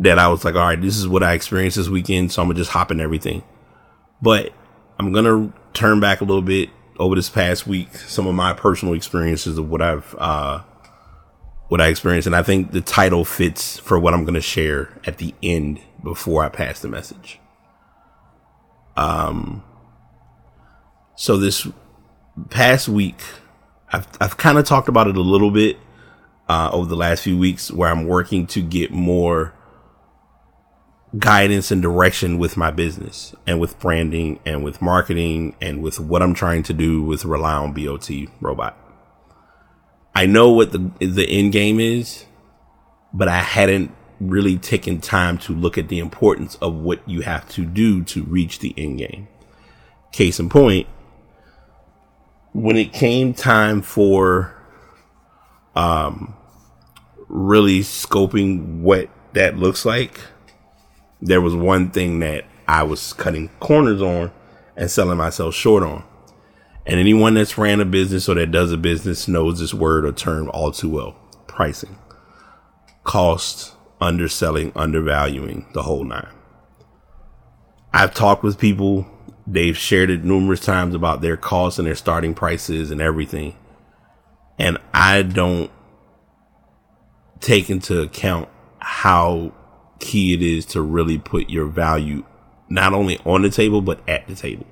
that 0.00 0.18
I 0.18 0.28
was 0.28 0.44
like, 0.44 0.54
all 0.54 0.62
right, 0.62 0.80
this 0.80 0.96
is 0.96 1.06
what 1.06 1.22
I 1.22 1.34
experienced 1.34 1.76
this 1.76 1.88
weekend, 1.88 2.32
so 2.32 2.42
I'm 2.42 2.48
gonna 2.48 2.58
just 2.58 2.70
hop 2.70 2.90
in 2.90 3.00
everything. 3.00 3.42
But 4.20 4.52
I'm 4.98 5.12
gonna 5.12 5.52
turn 5.72 6.00
back 6.00 6.20
a 6.20 6.24
little 6.24 6.42
bit 6.42 6.70
over 6.98 7.14
this 7.14 7.28
past 7.28 7.66
week, 7.66 7.94
some 7.94 8.26
of 8.26 8.34
my 8.34 8.52
personal 8.52 8.94
experiences 8.94 9.58
of 9.58 9.68
what 9.68 9.82
I've 9.82 10.14
uh, 10.18 10.62
what 11.72 11.80
I 11.80 11.86
experienced. 11.86 12.26
And 12.26 12.36
I 12.36 12.42
think 12.42 12.72
the 12.72 12.82
title 12.82 13.24
fits 13.24 13.78
for 13.78 13.98
what 13.98 14.12
I'm 14.12 14.24
going 14.24 14.34
to 14.34 14.42
share 14.42 14.90
at 15.06 15.16
the 15.16 15.34
end 15.42 15.80
before 16.02 16.44
I 16.44 16.50
pass 16.50 16.80
the 16.80 16.88
message. 16.88 17.40
Um, 18.94 19.64
so 21.16 21.38
this 21.38 21.66
past 22.50 22.90
week, 22.90 23.22
I've, 23.90 24.06
I've 24.20 24.36
kind 24.36 24.58
of 24.58 24.66
talked 24.66 24.90
about 24.90 25.08
it 25.08 25.16
a 25.16 25.22
little 25.22 25.50
bit, 25.50 25.78
uh, 26.46 26.68
over 26.74 26.86
the 26.86 26.94
last 26.94 27.22
few 27.22 27.38
weeks 27.38 27.72
where 27.72 27.88
I'm 27.88 28.06
working 28.06 28.46
to 28.48 28.60
get 28.60 28.90
more 28.90 29.54
guidance 31.18 31.70
and 31.70 31.80
direction 31.80 32.36
with 32.36 32.54
my 32.54 32.70
business 32.70 33.34
and 33.46 33.58
with 33.58 33.78
branding 33.78 34.40
and 34.44 34.62
with 34.62 34.82
marketing 34.82 35.56
and 35.58 35.82
with 35.82 35.98
what 35.98 36.20
I'm 36.20 36.34
trying 36.34 36.64
to 36.64 36.74
do 36.74 37.02
with 37.02 37.24
Rely 37.24 37.54
on 37.54 37.72
BOT 37.72 38.10
robot. 38.42 38.81
I 40.14 40.26
know 40.26 40.50
what 40.52 40.72
the 40.72 40.90
the 40.98 41.26
end 41.26 41.52
game 41.52 41.80
is, 41.80 42.26
but 43.12 43.28
I 43.28 43.38
hadn't 43.38 43.92
really 44.20 44.58
taken 44.58 45.00
time 45.00 45.38
to 45.38 45.52
look 45.52 45.76
at 45.76 45.88
the 45.88 45.98
importance 45.98 46.54
of 46.56 46.74
what 46.74 47.06
you 47.08 47.22
have 47.22 47.48
to 47.50 47.64
do 47.64 48.04
to 48.04 48.22
reach 48.24 48.60
the 48.60 48.74
end 48.76 48.98
game. 48.98 49.28
Case 50.12 50.38
in 50.38 50.48
point, 50.48 50.86
when 52.52 52.76
it 52.76 52.92
came 52.92 53.34
time 53.34 53.82
for 53.82 54.54
um 55.74 56.34
really 57.28 57.80
scoping 57.80 58.80
what 58.82 59.08
that 59.32 59.56
looks 59.56 59.86
like, 59.86 60.20
there 61.22 61.40
was 61.40 61.54
one 61.54 61.90
thing 61.90 62.20
that 62.20 62.44
I 62.68 62.82
was 62.82 63.14
cutting 63.14 63.48
corners 63.60 64.02
on 64.02 64.30
and 64.76 64.90
selling 64.90 65.16
myself 65.16 65.54
short 65.54 65.82
on. 65.82 66.04
And 66.84 66.98
anyone 66.98 67.34
that's 67.34 67.56
ran 67.56 67.80
a 67.80 67.84
business 67.84 68.28
or 68.28 68.34
that 68.34 68.50
does 68.50 68.72
a 68.72 68.76
business 68.76 69.28
knows 69.28 69.60
this 69.60 69.72
word 69.72 70.04
or 70.04 70.12
term 70.12 70.50
all 70.52 70.72
too 70.72 70.90
well. 70.90 71.16
Pricing. 71.46 71.98
Cost, 73.04 73.74
underselling, 74.00 74.72
undervaluing, 74.74 75.66
the 75.74 75.82
whole 75.82 76.04
nine. 76.04 76.28
I've 77.92 78.14
talked 78.14 78.42
with 78.42 78.58
people, 78.58 79.06
they've 79.46 79.76
shared 79.76 80.10
it 80.10 80.24
numerous 80.24 80.60
times 80.60 80.94
about 80.94 81.20
their 81.20 81.36
costs 81.36 81.78
and 81.78 81.86
their 81.86 81.94
starting 81.94 82.34
prices 82.34 82.90
and 82.90 83.00
everything. 83.00 83.56
And 84.58 84.78
I 84.94 85.22
don't 85.22 85.70
take 87.40 87.68
into 87.68 88.00
account 88.00 88.48
how 88.78 89.52
key 89.98 90.34
it 90.34 90.42
is 90.42 90.64
to 90.66 90.80
really 90.80 91.18
put 91.18 91.50
your 91.50 91.66
value 91.66 92.24
not 92.68 92.94
only 92.94 93.18
on 93.24 93.42
the 93.42 93.50
table, 93.50 93.82
but 93.82 94.00
at 94.08 94.26
the 94.26 94.34
table. 94.34 94.66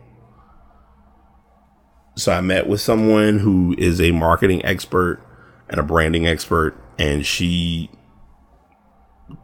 So 2.21 2.33
I 2.33 2.43
met 2.43 2.67
with 2.67 2.83
someone 2.83 3.39
who 3.39 3.75
is 3.79 3.99
a 3.99 4.11
marketing 4.11 4.63
expert 4.65 5.23
and 5.71 5.81
a 5.81 5.83
branding 5.83 6.27
expert, 6.27 6.77
and 6.99 7.25
she 7.25 7.91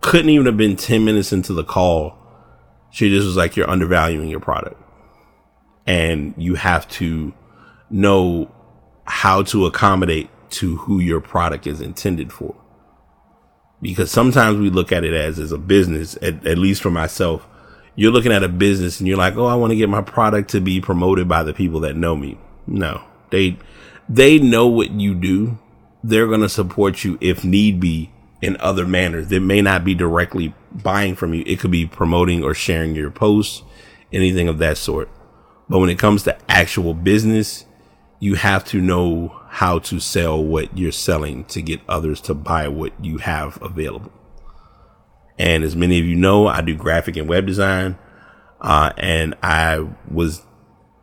couldn't 0.03 0.29
even 0.29 0.45
have 0.45 0.59
been 0.59 0.77
10 0.77 1.05
minutes 1.05 1.33
into 1.33 1.55
the 1.55 1.65
call. 1.65 2.19
She 2.91 3.09
just 3.09 3.27
was 3.27 3.37
like, 3.37 3.57
You're 3.57 3.71
undervaluing 3.71 4.29
your 4.29 4.41
product. 4.41 4.81
And 5.87 6.35
you 6.37 6.57
have 6.57 6.87
to 6.91 7.33
know 7.89 8.53
how 9.05 9.43
to 9.45 9.67
accommodate 9.67 10.29
to 10.51 10.77
who 10.77 10.99
your 10.99 11.21
product 11.21 11.67
is 11.67 11.81
intended 11.81 12.31
for. 12.31 12.55
Because 13.81 14.11
sometimes 14.11 14.59
we 14.59 14.69
look 14.69 14.93
at 14.93 15.05
it 15.05 15.15
as, 15.15 15.39
as 15.39 15.53
a 15.53 15.59
business, 15.59 16.17
at, 16.21 16.47
at 16.47 16.59
least 16.59 16.83
for 16.83 16.91
myself. 16.91 17.47
You're 17.95 18.13
looking 18.13 18.33
at 18.33 18.43
a 18.43 18.49
business 18.49 19.01
and 19.01 19.09
you're 19.09 19.17
like, 19.17 19.37
Oh, 19.37 19.47
I 19.47 19.55
want 19.55 19.71
to 19.71 19.77
get 19.77 19.89
my 19.89 20.03
product 20.03 20.51
to 20.51 20.61
be 20.61 20.83
promoted 20.83 21.27
by 21.27 21.43
the 21.43 21.55
people 21.55 21.81
that 21.81 21.97
know 21.97 22.15
me. 22.17 22.39
No, 22.67 23.05
they, 23.31 23.59
they 24.09 24.39
know 24.39 24.67
what 24.67 24.91
you 24.93 25.15
do. 25.15 25.59
They're 26.03 26.27
going 26.27 26.41
to 26.41 26.49
support 26.49 27.05
you 27.05 27.19
if 27.21 27.45
need 27.45 27.81
be 27.81 28.11
in 28.43 28.57
other 28.61 28.87
manners 28.87 29.29
that 29.29 29.41
may 29.41 29.61
not 29.61 29.85
be 29.85 29.95
directly 29.95 30.55
buying 30.73 31.15
from 31.15 31.35
you. 31.35 31.43
It 31.47 31.59
could 31.59 31.71
be 31.71 31.87
promoting 31.87 32.45
or 32.45 32.55
sharing 32.55 32.95
your 32.95 33.11
posts, 33.11 33.63
anything 34.13 34.49
of 34.49 34.59
that 34.59 34.77
sort. 34.77 35.09
But 35.69 35.79
when 35.79 35.91
it 35.91 35.99
comes 35.99 36.23
to 36.25 36.39
actual 36.51 36.95
business, 36.95 37.65
you 38.21 38.35
have 38.35 38.65
to 38.67 38.81
know 38.81 39.41
how 39.49 39.79
to 39.81 40.01
sell 40.01 40.43
what 40.43 40.77
you're 40.77 40.93
selling 40.93 41.45
to 41.47 41.63
get 41.63 41.81
others 41.89 42.21
to 42.23 42.35
buy 42.35 42.69
what 42.69 42.93
you 43.03 43.19
have 43.19 43.61
available. 43.63 44.13
And 45.39 45.65
as 45.65 45.77
many 45.77 45.99
of 45.99 46.07
you 46.07 46.15
know, 46.15 46.47
I 46.47 46.61
do 46.61 46.75
graphic 46.75 47.17
and 47.17 47.29
web 47.29 47.47
design. 47.47 47.99
Uh, 48.61 48.93
and 48.97 49.35
I 49.43 49.87
was 50.11 50.43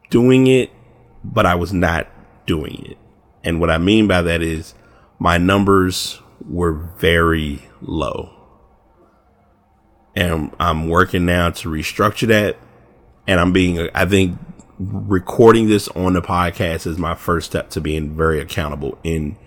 doing 0.10 0.48
it 0.48 0.72
but 1.24 1.46
I 1.46 1.56
was 1.56 1.74
not 1.74 2.08
doing 2.46 2.86
it. 2.86 2.98
And 3.44 3.60
what 3.60 3.70
I 3.70 3.78
mean 3.78 4.08
by 4.08 4.22
that 4.22 4.42
is 4.42 4.74
my 5.20 5.38
numbers 5.38 6.20
were 6.48 6.74
very 6.74 7.62
low. 7.82 8.32
And 10.16 10.54
I'm 10.60 10.90
working 10.90 11.26
now 11.26 11.50
to 11.50 11.70
restructure 11.70 12.28
that. 12.28 12.58
And 13.28 13.40
I'm 13.40 13.54
being, 13.54 13.90
I 13.96 14.06
think 14.06 14.38
recording 14.80 15.68
this 15.68 15.88
on 15.90 16.14
the 16.14 16.22
podcast 16.22 16.86
is 16.86 16.98
my 16.98 17.16
first 17.16 17.50
step 17.50 17.70
to 17.72 17.82
being 17.82 18.16
very 18.16 18.40
accountable 18.40 18.98
in 19.04 19.38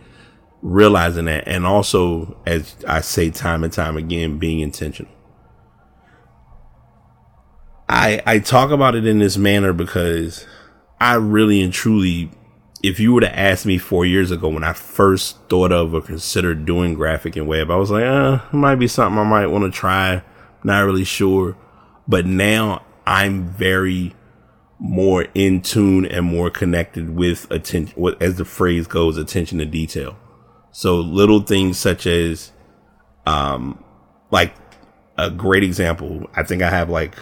realizing 0.63 1.27
that. 1.27 1.47
And 1.47 1.67
also, 1.67 2.37
as 2.47 2.77
I 2.89 3.01
say 3.01 3.31
time 3.31 3.65
and 3.65 3.73
time 3.73 3.97
again, 3.97 4.39
being 4.39 4.61
intentional. 4.61 5.13
I, 7.89 8.21
I 8.27 8.39
talk 8.41 8.71
about 8.71 8.97
it 8.97 9.07
in 9.07 9.21
this 9.21 9.37
manner 9.37 9.73
because 9.73 10.47
I 11.01 11.15
really 11.15 11.61
and 11.61 11.73
truly, 11.73 12.31
if 12.83 12.99
you 13.01 13.13
were 13.13 13.21
to 13.21 13.39
ask 13.39 13.67
me 13.67 13.79
four 13.79 14.07
years 14.07 14.31
ago 14.31 14.49
when 14.49 14.65
I 14.65 14.73
first 14.73 15.39
thought 15.49 15.73
of 15.73 15.95
or 15.95 16.01
considered 16.01 16.65
doing 16.65 16.95
graphic 16.95 17.37
and 17.37 17.47
web, 17.47 17.71
I 17.71 17.77
was 17.77 17.91
like, 17.91 18.05
uh, 18.05 18.41
it 18.53 18.57
might 18.57 18.77
be 18.77 18.89
something 18.89 19.19
I 19.19 19.25
might 19.25 19.47
want 19.47 19.65
to 19.65 19.79
try. 19.79 20.23
Not 20.65 20.85
really 20.85 21.05
sure. 21.05 21.57
But 22.09 22.27
now 22.27 22.85
I'm 23.07 23.49
very 23.49 24.15
more 24.79 25.27
in 25.35 25.63
tune 25.63 26.07
and 26.07 26.27
more 26.27 26.51
connected 26.51 27.15
with 27.17 27.51
attention, 27.51 27.95
what, 27.97 28.21
as 28.21 28.37
the 28.37 28.45
phrase 28.45 28.87
goes, 28.87 29.17
attention 29.17 29.59
to 29.59 29.67
detail. 29.67 30.17
So 30.71 30.97
little 30.97 31.41
things 31.41 31.79
such 31.79 32.07
as, 32.07 32.53
um, 33.25 33.83
like 34.31 34.55
a 35.17 35.31
great 35.31 35.63
example. 35.63 36.29
I 36.35 36.43
think 36.43 36.63
I 36.63 36.71
have 36.71 36.91
like 36.91 37.17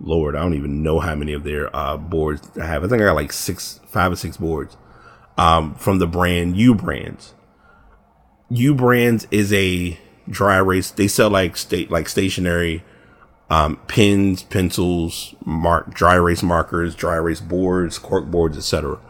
Lord, 0.00 0.36
I 0.36 0.40
don't 0.40 0.54
even 0.54 0.82
know 0.82 1.00
how 1.00 1.14
many 1.14 1.32
of 1.32 1.44
their 1.44 1.74
uh, 1.74 1.96
boards 1.96 2.48
I 2.56 2.66
have. 2.66 2.84
I 2.84 2.88
think 2.88 3.02
I 3.02 3.06
got 3.06 3.16
like 3.16 3.32
six, 3.32 3.80
five 3.86 4.12
or 4.12 4.16
six 4.16 4.36
boards 4.36 4.76
um, 5.36 5.74
from 5.74 5.98
the 5.98 6.06
brand 6.06 6.56
U 6.56 6.74
Brands. 6.74 7.34
U 8.50 8.74
Brands 8.74 9.26
is 9.30 9.52
a 9.52 9.98
dry 10.28 10.58
erase. 10.58 10.90
They 10.90 11.08
sell 11.08 11.30
like 11.30 11.56
state 11.56 11.90
like 11.90 12.08
stationary 12.08 12.84
um, 13.50 13.76
pens, 13.88 14.42
pencils, 14.42 15.34
mark 15.44 15.94
dry 15.94 16.16
erase 16.16 16.42
markers, 16.42 16.94
dry 16.94 17.16
erase 17.16 17.40
boards, 17.40 17.98
cork 17.98 18.26
boards, 18.26 18.56
etc. 18.56 19.00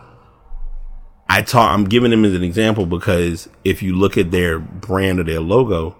I 1.29 1.43
talk. 1.43 1.71
I'm 1.71 1.85
giving 1.85 2.11
them 2.11 2.25
as 2.25 2.35
an 2.35 2.43
example 2.43 2.87
because 2.87 3.49
if 3.65 3.83
you 3.83 3.95
look 3.95 4.17
at 4.17 4.31
their 4.31 4.59
brand 4.59 5.21
or 5.21 5.25
their 5.25 5.41
logo, 5.41 5.97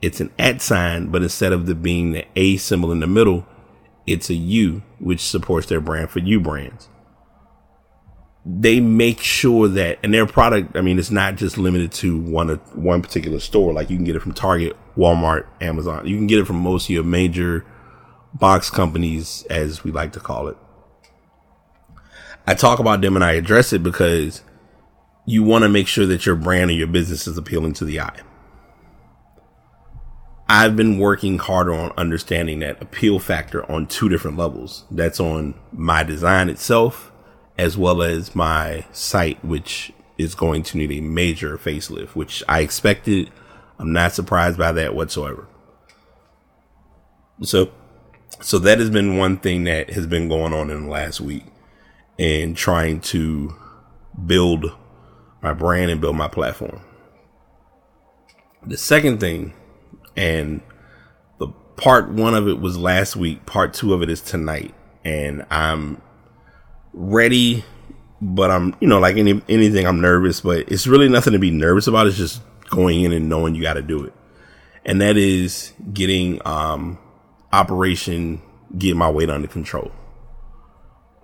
it's 0.00 0.20
an 0.20 0.30
at 0.38 0.62
sign, 0.62 1.08
but 1.08 1.22
instead 1.22 1.52
of 1.52 1.66
the 1.66 1.74
being 1.74 2.12
the 2.12 2.24
A 2.36 2.56
symbol 2.56 2.92
in 2.92 3.00
the 3.00 3.06
middle, 3.06 3.46
it's 4.06 4.30
a 4.30 4.34
U, 4.34 4.82
which 4.98 5.20
supports 5.20 5.66
their 5.66 5.80
brand 5.80 6.10
for 6.10 6.18
U 6.20 6.40
brands. 6.40 6.88
They 8.46 8.80
make 8.80 9.20
sure 9.20 9.68
that, 9.68 9.98
and 10.02 10.14
their 10.14 10.26
product, 10.26 10.74
I 10.76 10.80
mean, 10.80 10.98
it's 10.98 11.10
not 11.10 11.36
just 11.36 11.58
limited 11.58 11.92
to 11.92 12.18
one 12.18 12.48
one 12.74 13.02
particular 13.02 13.38
store. 13.38 13.72
Like 13.72 13.90
you 13.90 13.96
can 13.96 14.04
get 14.04 14.16
it 14.16 14.20
from 14.20 14.32
Target, 14.32 14.76
Walmart, 14.96 15.46
Amazon. 15.60 16.06
You 16.06 16.16
can 16.16 16.26
get 16.26 16.38
it 16.38 16.46
from 16.46 16.56
most 16.56 16.86
of 16.86 16.90
your 16.90 17.04
major 17.04 17.66
box 18.32 18.70
companies, 18.70 19.44
as 19.50 19.84
we 19.84 19.90
like 19.90 20.12
to 20.12 20.20
call 20.20 20.48
it. 20.48 20.56
I 22.46 22.54
talk 22.54 22.78
about 22.78 23.00
them 23.00 23.14
and 23.14 23.24
I 23.24 23.32
address 23.32 23.72
it 23.72 23.82
because 23.82 24.42
you 25.26 25.42
want 25.42 25.62
to 25.62 25.68
make 25.68 25.86
sure 25.86 26.06
that 26.06 26.26
your 26.26 26.36
brand 26.36 26.70
or 26.70 26.74
your 26.74 26.86
business 26.86 27.26
is 27.26 27.36
appealing 27.36 27.74
to 27.74 27.84
the 27.84 28.00
eye. 28.00 28.20
I've 30.52 30.74
been 30.74 30.98
working 30.98 31.38
harder 31.38 31.72
on 31.72 31.92
understanding 31.96 32.58
that 32.58 32.82
appeal 32.82 33.20
factor 33.20 33.70
on 33.70 33.86
two 33.86 34.08
different 34.08 34.36
levels. 34.36 34.84
That's 34.90 35.20
on 35.20 35.54
my 35.70 36.02
design 36.02 36.48
itself, 36.48 37.12
as 37.56 37.78
well 37.78 38.02
as 38.02 38.34
my 38.34 38.84
site, 38.90 39.44
which 39.44 39.92
is 40.18 40.34
going 40.34 40.64
to 40.64 40.76
need 40.76 40.90
a 40.90 41.00
major 41.02 41.56
facelift, 41.56 42.16
which 42.16 42.42
I 42.48 42.62
expected. 42.62 43.30
I'm 43.78 43.92
not 43.92 44.12
surprised 44.12 44.58
by 44.58 44.72
that 44.72 44.92
whatsoever. 44.92 45.46
So, 47.42 47.70
so 48.40 48.58
that 48.58 48.80
has 48.80 48.90
been 48.90 49.18
one 49.18 49.36
thing 49.36 49.62
that 49.64 49.90
has 49.90 50.08
been 50.08 50.28
going 50.28 50.52
on 50.52 50.68
in 50.68 50.86
the 50.86 50.90
last 50.90 51.20
week 51.20 51.44
and 52.18 52.56
trying 52.56 53.02
to 53.02 53.54
build 54.26 54.72
my 55.42 55.52
brand 55.52 55.92
and 55.92 56.00
build 56.00 56.16
my 56.16 56.26
platform. 56.26 56.80
The 58.66 58.76
second 58.76 59.20
thing 59.20 59.54
and 60.16 60.60
the 61.38 61.48
part 61.76 62.10
one 62.10 62.34
of 62.34 62.48
it 62.48 62.60
was 62.60 62.76
last 62.76 63.16
week. 63.16 63.46
Part 63.46 63.74
two 63.74 63.94
of 63.94 64.02
it 64.02 64.10
is 64.10 64.20
tonight, 64.20 64.74
and 65.04 65.44
I'm 65.50 66.00
ready. 66.92 67.64
But 68.22 68.50
I'm, 68.50 68.76
you 68.80 68.86
know, 68.86 68.98
like 68.98 69.16
any 69.16 69.40
anything, 69.48 69.86
I'm 69.86 70.00
nervous. 70.02 70.42
But 70.42 70.70
it's 70.70 70.86
really 70.86 71.08
nothing 71.08 71.32
to 71.32 71.38
be 71.38 71.50
nervous 71.50 71.86
about. 71.86 72.06
It's 72.06 72.18
just 72.18 72.42
going 72.68 73.00
in 73.00 73.12
and 73.12 73.28
knowing 73.28 73.54
you 73.54 73.62
got 73.62 73.74
to 73.74 73.82
do 73.82 74.04
it. 74.04 74.12
And 74.84 75.00
that 75.00 75.16
is 75.16 75.72
getting, 75.92 76.40
um, 76.46 76.98
operation, 77.52 78.40
get 78.76 78.96
my 78.96 79.10
weight 79.10 79.28
under 79.28 79.48
control. 79.48 79.90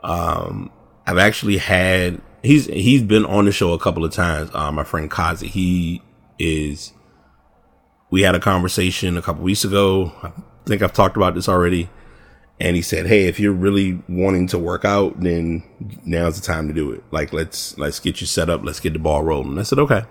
Um, 0.02 0.70
I've 1.06 1.18
actually 1.18 1.58
had, 1.58 2.20
he's, 2.42 2.66
he's 2.66 3.02
been 3.02 3.24
on 3.24 3.44
the 3.44 3.52
show 3.52 3.72
a 3.72 3.78
couple 3.78 4.04
of 4.04 4.12
times. 4.12 4.50
Uh, 4.52 4.72
my 4.72 4.84
friend 4.84 5.10
Kazi, 5.10 5.48
he 5.48 6.02
is, 6.38 6.92
we 8.10 8.22
had 8.22 8.34
a 8.34 8.40
conversation 8.40 9.16
a 9.16 9.22
couple 9.22 9.42
weeks 9.42 9.64
ago. 9.64 10.12
I 10.22 10.32
think 10.66 10.82
I've 10.82 10.92
talked 10.92 11.16
about 11.16 11.34
this 11.34 11.48
already. 11.48 11.88
And 12.58 12.74
he 12.74 12.82
said, 12.82 13.06
Hey, 13.06 13.26
if 13.26 13.38
you're 13.38 13.52
really 13.52 14.02
wanting 14.08 14.46
to 14.48 14.58
work 14.58 14.84
out, 14.84 15.20
then 15.20 15.62
now's 16.04 16.40
the 16.40 16.46
time 16.46 16.68
to 16.68 16.74
do 16.74 16.92
it. 16.92 17.04
Like, 17.10 17.32
let's, 17.32 17.76
let's 17.76 18.00
get 18.00 18.20
you 18.20 18.26
set 18.26 18.48
up. 18.48 18.62
Let's 18.64 18.80
get 18.80 18.94
the 18.94 18.98
ball 18.98 19.22
rolling. 19.22 19.58
I 19.58 19.62
said, 19.62 19.78
okay. 19.78 20.04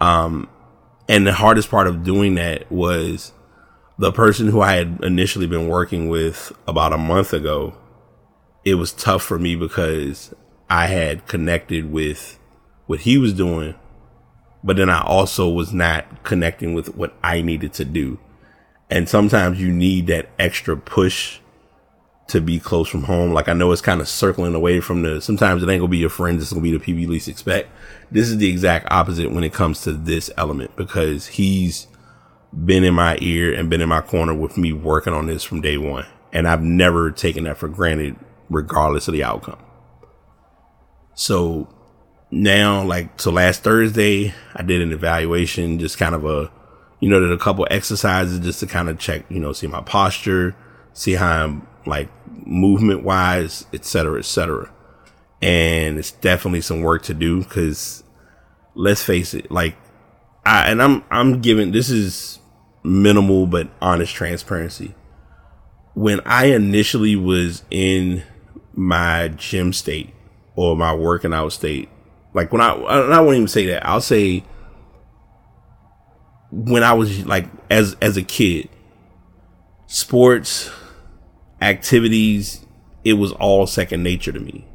Um, 0.00 0.50
and 1.08 1.26
the 1.26 1.32
hardest 1.32 1.70
part 1.70 1.86
of 1.86 2.02
doing 2.02 2.34
that 2.34 2.70
was 2.70 3.32
the 3.98 4.12
person 4.12 4.48
who 4.48 4.60
I 4.60 4.72
had 4.72 4.98
initially 5.02 5.46
been 5.46 5.68
working 5.68 6.08
with 6.08 6.52
about 6.66 6.92
a 6.92 6.98
month 6.98 7.32
ago. 7.32 7.74
It 8.64 8.74
was 8.74 8.92
tough 8.92 9.22
for 9.22 9.38
me 9.38 9.56
because 9.56 10.34
I 10.68 10.86
had 10.86 11.26
connected 11.26 11.90
with 11.90 12.38
what 12.86 13.00
he 13.00 13.18
was 13.18 13.32
doing, 13.32 13.74
but 14.64 14.76
then 14.78 14.88
I 14.88 15.02
also 15.02 15.48
was 15.48 15.74
not 15.74 16.24
connecting 16.24 16.72
with 16.72 16.96
what 16.96 17.14
I 17.22 17.42
needed 17.42 17.74
to 17.74 17.84
do. 17.84 18.18
And 18.90 19.08
sometimes 19.08 19.60
you 19.60 19.70
need 19.70 20.06
that 20.06 20.30
extra 20.38 20.74
push 20.76 21.38
to 22.28 22.40
be 22.40 22.58
close 22.58 22.88
from 22.88 23.02
home. 23.02 23.32
Like 23.32 23.48
I 23.48 23.52
know 23.52 23.70
it's 23.72 23.82
kind 23.82 24.00
of 24.00 24.08
circling 24.08 24.54
away 24.54 24.80
from 24.80 25.02
the, 25.02 25.20
sometimes 25.20 25.62
it 25.62 25.68
ain't 25.68 25.80
gonna 25.80 25.88
be 25.88 25.98
your 25.98 26.08
friends. 26.08 26.42
It's 26.42 26.52
gonna 26.52 26.62
be 26.62 26.72
the 26.72 26.80
people 26.80 27.02
you 27.02 27.08
least 27.08 27.28
expect. 27.28 27.68
This 28.10 28.28
is 28.28 28.38
the 28.38 28.48
exact 28.48 28.88
opposite 28.90 29.30
when 29.30 29.44
it 29.44 29.52
comes 29.52 29.82
to 29.82 29.92
this 29.92 30.30
element 30.38 30.74
because 30.76 31.26
he's 31.26 31.86
been 32.64 32.84
in 32.84 32.94
my 32.94 33.18
ear 33.20 33.52
and 33.52 33.68
been 33.68 33.82
in 33.82 33.88
my 33.88 34.00
corner 34.00 34.32
with 34.32 34.56
me 34.56 34.72
working 34.72 35.12
on 35.12 35.26
this 35.26 35.44
from 35.44 35.60
day 35.60 35.76
one. 35.76 36.06
And 36.32 36.48
I've 36.48 36.62
never 36.62 37.10
taken 37.10 37.44
that 37.44 37.58
for 37.58 37.68
granted 37.68 38.16
regardless 38.48 39.08
of 39.08 39.12
the 39.12 39.24
outcome. 39.24 39.58
So 41.14 41.68
now, 42.34 42.82
like, 42.82 43.20
so 43.20 43.30
last 43.30 43.62
Thursday, 43.62 44.34
I 44.56 44.62
did 44.62 44.82
an 44.82 44.92
evaluation, 44.92 45.78
just 45.78 45.98
kind 45.98 46.16
of 46.16 46.24
a, 46.24 46.50
you 46.98 47.08
know, 47.08 47.20
did 47.20 47.30
a 47.30 47.38
couple 47.38 47.64
exercises 47.70 48.40
just 48.40 48.58
to 48.60 48.66
kind 48.66 48.88
of 48.88 48.98
check, 48.98 49.24
you 49.28 49.38
know, 49.38 49.52
see 49.52 49.68
my 49.68 49.82
posture, 49.82 50.56
see 50.92 51.12
how 51.12 51.44
I'm 51.44 51.66
like 51.86 52.08
movement 52.44 53.04
wise, 53.04 53.66
et 53.72 53.84
cetera, 53.84 54.18
et 54.18 54.24
cetera. 54.24 54.68
And 55.40 55.96
it's 55.96 56.10
definitely 56.10 56.62
some 56.62 56.82
work 56.82 57.04
to 57.04 57.14
do 57.14 57.44
because 57.44 58.02
let's 58.74 59.02
face 59.02 59.32
it, 59.32 59.50
like 59.50 59.76
I, 60.44 60.70
and 60.70 60.82
I'm, 60.82 61.04
I'm 61.12 61.40
giving, 61.40 61.70
this 61.70 61.88
is 61.88 62.40
minimal, 62.82 63.46
but 63.46 63.68
honest 63.80 64.12
transparency. 64.12 64.94
When 65.94 66.20
I 66.24 66.46
initially 66.46 67.14
was 67.14 67.62
in 67.70 68.24
my 68.72 69.28
gym 69.28 69.72
state 69.72 70.12
or 70.56 70.76
my 70.76 70.92
working 70.92 71.32
out 71.32 71.52
state, 71.52 71.90
like 72.34 72.52
when 72.52 72.60
I, 72.60 72.72
I 72.72 73.20
won't 73.20 73.36
even 73.36 73.48
say 73.48 73.66
that. 73.66 73.86
I'll 73.86 74.00
say 74.00 74.44
when 76.50 76.84
I 76.84 76.92
was 76.92 77.24
like, 77.26 77.46
as, 77.70 77.96
as 78.00 78.16
a 78.16 78.22
kid, 78.22 78.68
sports, 79.86 80.70
activities, 81.60 82.64
it 83.04 83.14
was 83.14 83.32
all 83.32 83.66
second 83.66 84.02
nature 84.02 84.32
to 84.32 84.40
me. 84.40 84.66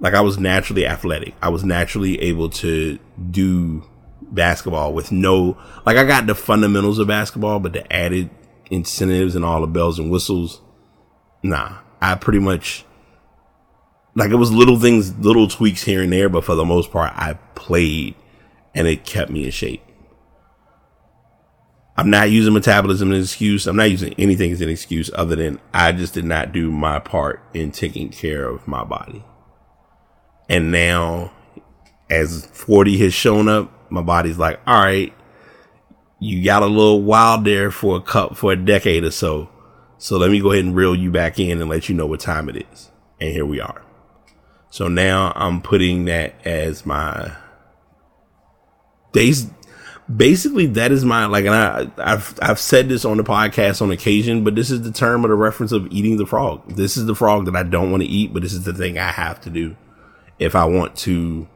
Like 0.00 0.14
I 0.14 0.20
was 0.20 0.38
naturally 0.38 0.86
athletic. 0.86 1.34
I 1.40 1.48
was 1.48 1.64
naturally 1.64 2.20
able 2.20 2.50
to 2.50 2.98
do 3.30 3.84
basketball 4.22 4.92
with 4.92 5.12
no, 5.12 5.56
like 5.86 5.96
I 5.96 6.04
got 6.04 6.26
the 6.26 6.34
fundamentals 6.34 6.98
of 6.98 7.06
basketball, 7.06 7.60
but 7.60 7.72
the 7.72 7.90
added 7.92 8.30
incentives 8.70 9.36
and 9.36 9.44
all 9.44 9.60
the 9.60 9.66
bells 9.66 9.98
and 9.98 10.10
whistles, 10.10 10.60
nah, 11.42 11.78
I 12.00 12.16
pretty 12.16 12.40
much, 12.40 12.84
like 14.14 14.30
it 14.30 14.36
was 14.36 14.52
little 14.52 14.78
things, 14.78 15.16
little 15.18 15.48
tweaks 15.48 15.82
here 15.82 16.02
and 16.02 16.12
there, 16.12 16.28
but 16.28 16.44
for 16.44 16.54
the 16.54 16.64
most 16.64 16.90
part, 16.90 17.12
I 17.14 17.34
played 17.54 18.14
and 18.74 18.86
it 18.86 19.04
kept 19.04 19.30
me 19.30 19.44
in 19.44 19.50
shape. 19.50 19.82
I'm 21.96 22.10
not 22.10 22.30
using 22.30 22.52
metabolism 22.52 23.12
as 23.12 23.18
an 23.18 23.22
excuse. 23.22 23.66
I'm 23.66 23.76
not 23.76 23.90
using 23.90 24.14
anything 24.18 24.50
as 24.50 24.60
an 24.60 24.68
excuse 24.68 25.10
other 25.14 25.36
than 25.36 25.60
I 25.72 25.92
just 25.92 26.14
did 26.14 26.24
not 26.24 26.52
do 26.52 26.70
my 26.70 26.98
part 26.98 27.40
in 27.54 27.70
taking 27.70 28.08
care 28.08 28.48
of 28.48 28.66
my 28.66 28.82
body. 28.82 29.24
And 30.48 30.72
now, 30.72 31.32
as 32.10 32.46
40 32.46 32.98
has 32.98 33.14
shown 33.14 33.48
up, 33.48 33.70
my 33.90 34.02
body's 34.02 34.38
like, 34.38 34.60
all 34.66 34.82
right, 34.82 35.14
you 36.18 36.44
got 36.44 36.62
a 36.62 36.66
little 36.66 37.02
wild 37.02 37.44
there 37.44 37.70
for 37.70 37.96
a 37.96 38.02
cup 38.02 38.36
for 38.36 38.52
a 38.52 38.56
decade 38.56 39.04
or 39.04 39.12
so. 39.12 39.48
So 39.98 40.18
let 40.18 40.30
me 40.32 40.40
go 40.40 40.50
ahead 40.50 40.64
and 40.64 40.74
reel 40.74 40.96
you 40.96 41.12
back 41.12 41.38
in 41.38 41.60
and 41.60 41.70
let 41.70 41.88
you 41.88 41.94
know 41.94 42.06
what 42.06 42.20
time 42.20 42.48
it 42.48 42.66
is. 42.72 42.90
And 43.20 43.30
here 43.30 43.46
we 43.46 43.60
are. 43.60 43.83
So 44.74 44.88
now 44.88 45.32
I'm 45.36 45.60
putting 45.62 46.06
that 46.06 46.34
as 46.44 46.84
my 46.84 47.30
days 49.12 49.48
basically 50.12 50.66
that 50.66 50.90
is 50.90 51.04
my 51.04 51.26
like 51.26 51.44
and 51.44 51.54
I 51.54 51.88
I've 51.96 52.36
I've 52.42 52.58
said 52.58 52.88
this 52.88 53.04
on 53.04 53.16
the 53.16 53.22
podcast 53.22 53.80
on 53.80 53.92
occasion, 53.92 54.42
but 54.42 54.56
this 54.56 54.72
is 54.72 54.82
the 54.82 54.90
term 54.90 55.24
of 55.24 55.30
the 55.30 55.36
reference 55.36 55.70
of 55.70 55.86
eating 55.92 56.16
the 56.16 56.26
frog. 56.26 56.74
This 56.74 56.96
is 56.96 57.06
the 57.06 57.14
frog 57.14 57.44
that 57.44 57.54
I 57.54 57.62
don't 57.62 57.92
want 57.92 58.02
to 58.02 58.08
eat, 58.08 58.34
but 58.34 58.42
this 58.42 58.52
is 58.52 58.64
the 58.64 58.72
thing 58.72 58.98
I 58.98 59.12
have 59.12 59.40
to 59.42 59.50
do 59.50 59.76
if 60.40 60.56
I 60.56 60.64
want 60.64 60.96
to 60.96 61.46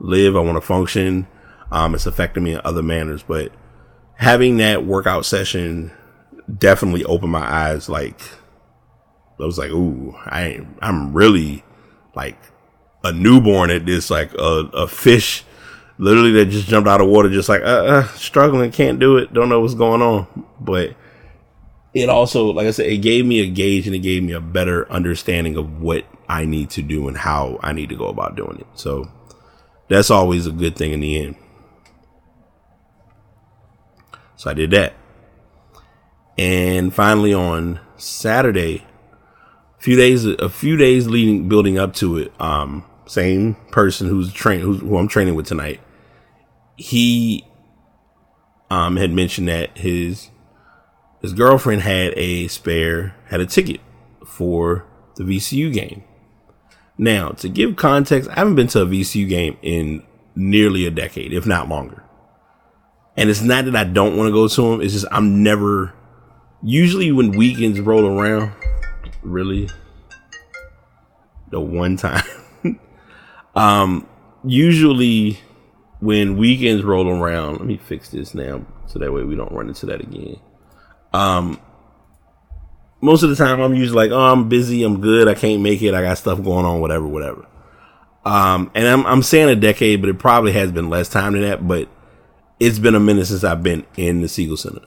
live, 0.00 0.34
I 0.34 0.40
want 0.40 0.56
to 0.56 0.60
function. 0.60 1.28
Um, 1.70 1.94
it's 1.94 2.06
affecting 2.06 2.42
me 2.42 2.54
in 2.54 2.60
other 2.64 2.82
manners, 2.82 3.22
but 3.22 3.52
having 4.16 4.56
that 4.56 4.84
workout 4.84 5.24
session 5.24 5.92
definitely 6.58 7.04
opened 7.04 7.30
my 7.30 7.48
eyes. 7.48 7.88
Like 7.88 8.20
I 9.38 9.44
was 9.44 9.56
like, 9.56 9.70
ooh, 9.70 10.16
I 10.16 10.66
I'm 10.82 11.12
really 11.14 11.62
like 12.16 12.36
a 13.04 13.12
newborn 13.12 13.70
at 13.70 13.86
this, 13.86 14.10
like 14.10 14.32
a, 14.34 14.68
a 14.72 14.88
fish 14.88 15.44
literally 15.98 16.32
that 16.32 16.46
just 16.46 16.68
jumped 16.68 16.88
out 16.88 17.00
of 17.00 17.08
water, 17.08 17.30
just 17.30 17.48
like, 17.48 17.62
uh, 17.62 17.84
uh, 17.84 18.08
struggling, 18.08 18.70
can't 18.70 18.98
do 18.98 19.16
it, 19.16 19.32
don't 19.32 19.48
know 19.48 19.60
what's 19.60 19.74
going 19.74 20.02
on. 20.02 20.26
But 20.60 20.94
it 21.94 22.08
also, 22.08 22.52
like 22.52 22.66
I 22.66 22.70
said, 22.70 22.86
it 22.86 22.98
gave 22.98 23.24
me 23.24 23.40
a 23.40 23.48
gauge 23.48 23.86
and 23.86 23.96
it 23.96 24.00
gave 24.00 24.22
me 24.22 24.32
a 24.32 24.40
better 24.40 24.90
understanding 24.92 25.56
of 25.56 25.80
what 25.80 26.04
I 26.28 26.44
need 26.44 26.70
to 26.70 26.82
do 26.82 27.08
and 27.08 27.16
how 27.16 27.58
I 27.62 27.72
need 27.72 27.88
to 27.88 27.96
go 27.96 28.08
about 28.08 28.36
doing 28.36 28.58
it. 28.60 28.66
So 28.74 29.10
that's 29.88 30.10
always 30.10 30.46
a 30.46 30.52
good 30.52 30.76
thing 30.76 30.92
in 30.92 31.00
the 31.00 31.22
end. 31.22 31.36
So 34.36 34.50
I 34.50 34.54
did 34.54 34.70
that. 34.72 34.94
And 36.36 36.92
finally 36.92 37.32
on 37.32 37.80
Saturday, 37.96 38.84
few 39.86 39.94
days, 39.94 40.24
a 40.24 40.48
few 40.48 40.76
days 40.76 41.06
leading, 41.06 41.48
building 41.48 41.78
up 41.78 41.94
to 41.94 42.18
it, 42.18 42.32
um, 42.40 42.84
same 43.06 43.54
person 43.70 44.08
who's 44.08 44.32
train, 44.32 44.58
who 44.58 44.98
I'm 44.98 45.06
training 45.06 45.36
with 45.36 45.46
tonight, 45.46 45.80
he 46.76 47.46
um 48.68 48.96
had 48.96 49.12
mentioned 49.12 49.46
that 49.46 49.78
his 49.78 50.30
his 51.22 51.32
girlfriend 51.32 51.82
had 51.82 52.14
a 52.16 52.48
spare 52.48 53.14
had 53.26 53.40
a 53.40 53.46
ticket 53.46 53.80
for 54.26 54.84
the 55.14 55.22
VCU 55.22 55.72
game. 55.72 56.02
Now, 56.98 57.28
to 57.28 57.48
give 57.48 57.76
context, 57.76 58.28
I 58.30 58.34
haven't 58.40 58.56
been 58.56 58.66
to 58.68 58.82
a 58.82 58.86
VCU 58.86 59.28
game 59.28 59.56
in 59.62 60.02
nearly 60.34 60.84
a 60.84 60.90
decade, 60.90 61.32
if 61.32 61.46
not 61.46 61.68
longer. 61.68 62.02
And 63.16 63.30
it's 63.30 63.40
not 63.40 63.66
that 63.66 63.76
I 63.76 63.84
don't 63.84 64.16
want 64.16 64.26
to 64.26 64.32
go 64.32 64.48
to 64.48 64.62
them, 64.62 64.80
it's 64.80 64.94
just 64.94 65.06
I'm 65.12 65.44
never 65.44 65.94
usually 66.60 67.12
when 67.12 67.30
weekends 67.30 67.78
roll 67.78 68.04
around, 68.04 68.50
really 69.26 69.68
the 71.50 71.60
one 71.60 71.96
time 71.96 72.24
um 73.54 74.06
usually 74.44 75.38
when 76.00 76.36
weekends 76.36 76.84
roll 76.84 77.08
around, 77.08 77.58
let 77.58 77.66
me 77.66 77.76
fix 77.76 78.10
this 78.10 78.34
now 78.34 78.64
so 78.86 78.98
that 78.98 79.12
way 79.12 79.22
we 79.24 79.34
don't 79.34 79.52
run 79.52 79.68
into 79.68 79.86
that 79.86 80.00
again. 80.00 80.38
Um, 81.12 81.60
most 83.00 83.22
of 83.22 83.30
the 83.30 83.36
time 83.36 83.60
I'm 83.60 83.74
usually 83.74 84.08
like, 84.08 84.10
oh, 84.10 84.32
I'm 84.32 84.48
busy, 84.48 84.82
I'm 84.82 85.00
good, 85.00 85.28
I 85.28 85.34
can't 85.34 85.62
make 85.62 85.82
it, 85.82 85.94
I 85.94 86.02
got 86.02 86.18
stuff 86.18 86.42
going 86.42 86.64
on, 86.64 86.80
whatever, 86.80 87.06
whatever. 87.06 87.46
Um, 88.24 88.70
and 88.74 88.86
I'm, 88.86 89.06
I'm 89.06 89.22
saying 89.22 89.48
a 89.48 89.56
decade, 89.56 90.00
but 90.00 90.10
it 90.10 90.18
probably 90.18 90.52
has 90.52 90.72
been 90.72 90.90
less 90.90 91.08
time 91.08 91.32
than 91.32 91.42
that, 91.42 91.66
but 91.66 91.88
it's 92.58 92.78
been 92.78 92.94
a 92.94 93.00
minute 93.00 93.26
since 93.26 93.44
I've 93.44 93.62
been 93.62 93.86
in 93.96 94.20
the 94.20 94.28
Siegel 94.28 94.56
Center. 94.56 94.82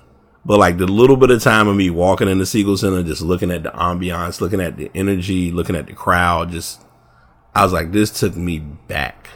But 0.50 0.58
like 0.58 0.80
the 0.80 0.88
little 0.88 1.16
bit 1.16 1.30
of 1.30 1.44
time 1.44 1.68
of 1.68 1.76
me 1.76 1.92
walking 1.92 2.28
in 2.28 2.40
the 2.40 2.46
Siegel 2.48 2.76
Center, 2.76 3.04
just 3.04 3.22
looking 3.22 3.52
at 3.52 3.62
the 3.62 3.70
ambiance, 3.70 4.42
looking 4.42 4.60
at 4.60 4.78
the 4.78 4.90
energy, 4.96 5.52
looking 5.52 5.76
at 5.76 5.86
the 5.86 5.94
crowd, 5.94 6.50
just, 6.50 6.82
I 7.54 7.64
was 7.64 7.72
like, 7.72 7.92
this 7.92 8.20
took 8.20 8.36
me 8.36 8.58
back. 8.58 9.30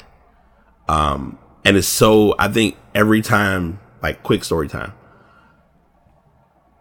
Um, 0.89 1.38
and 1.63 1.78
it's 1.78 1.88
so, 1.88 2.34
I 2.39 2.47
think 2.47 2.78
every 2.95 3.21
time, 3.21 3.80
like 4.02 4.23
quick 4.23 4.43
story 4.43 4.67
time, 4.67 4.93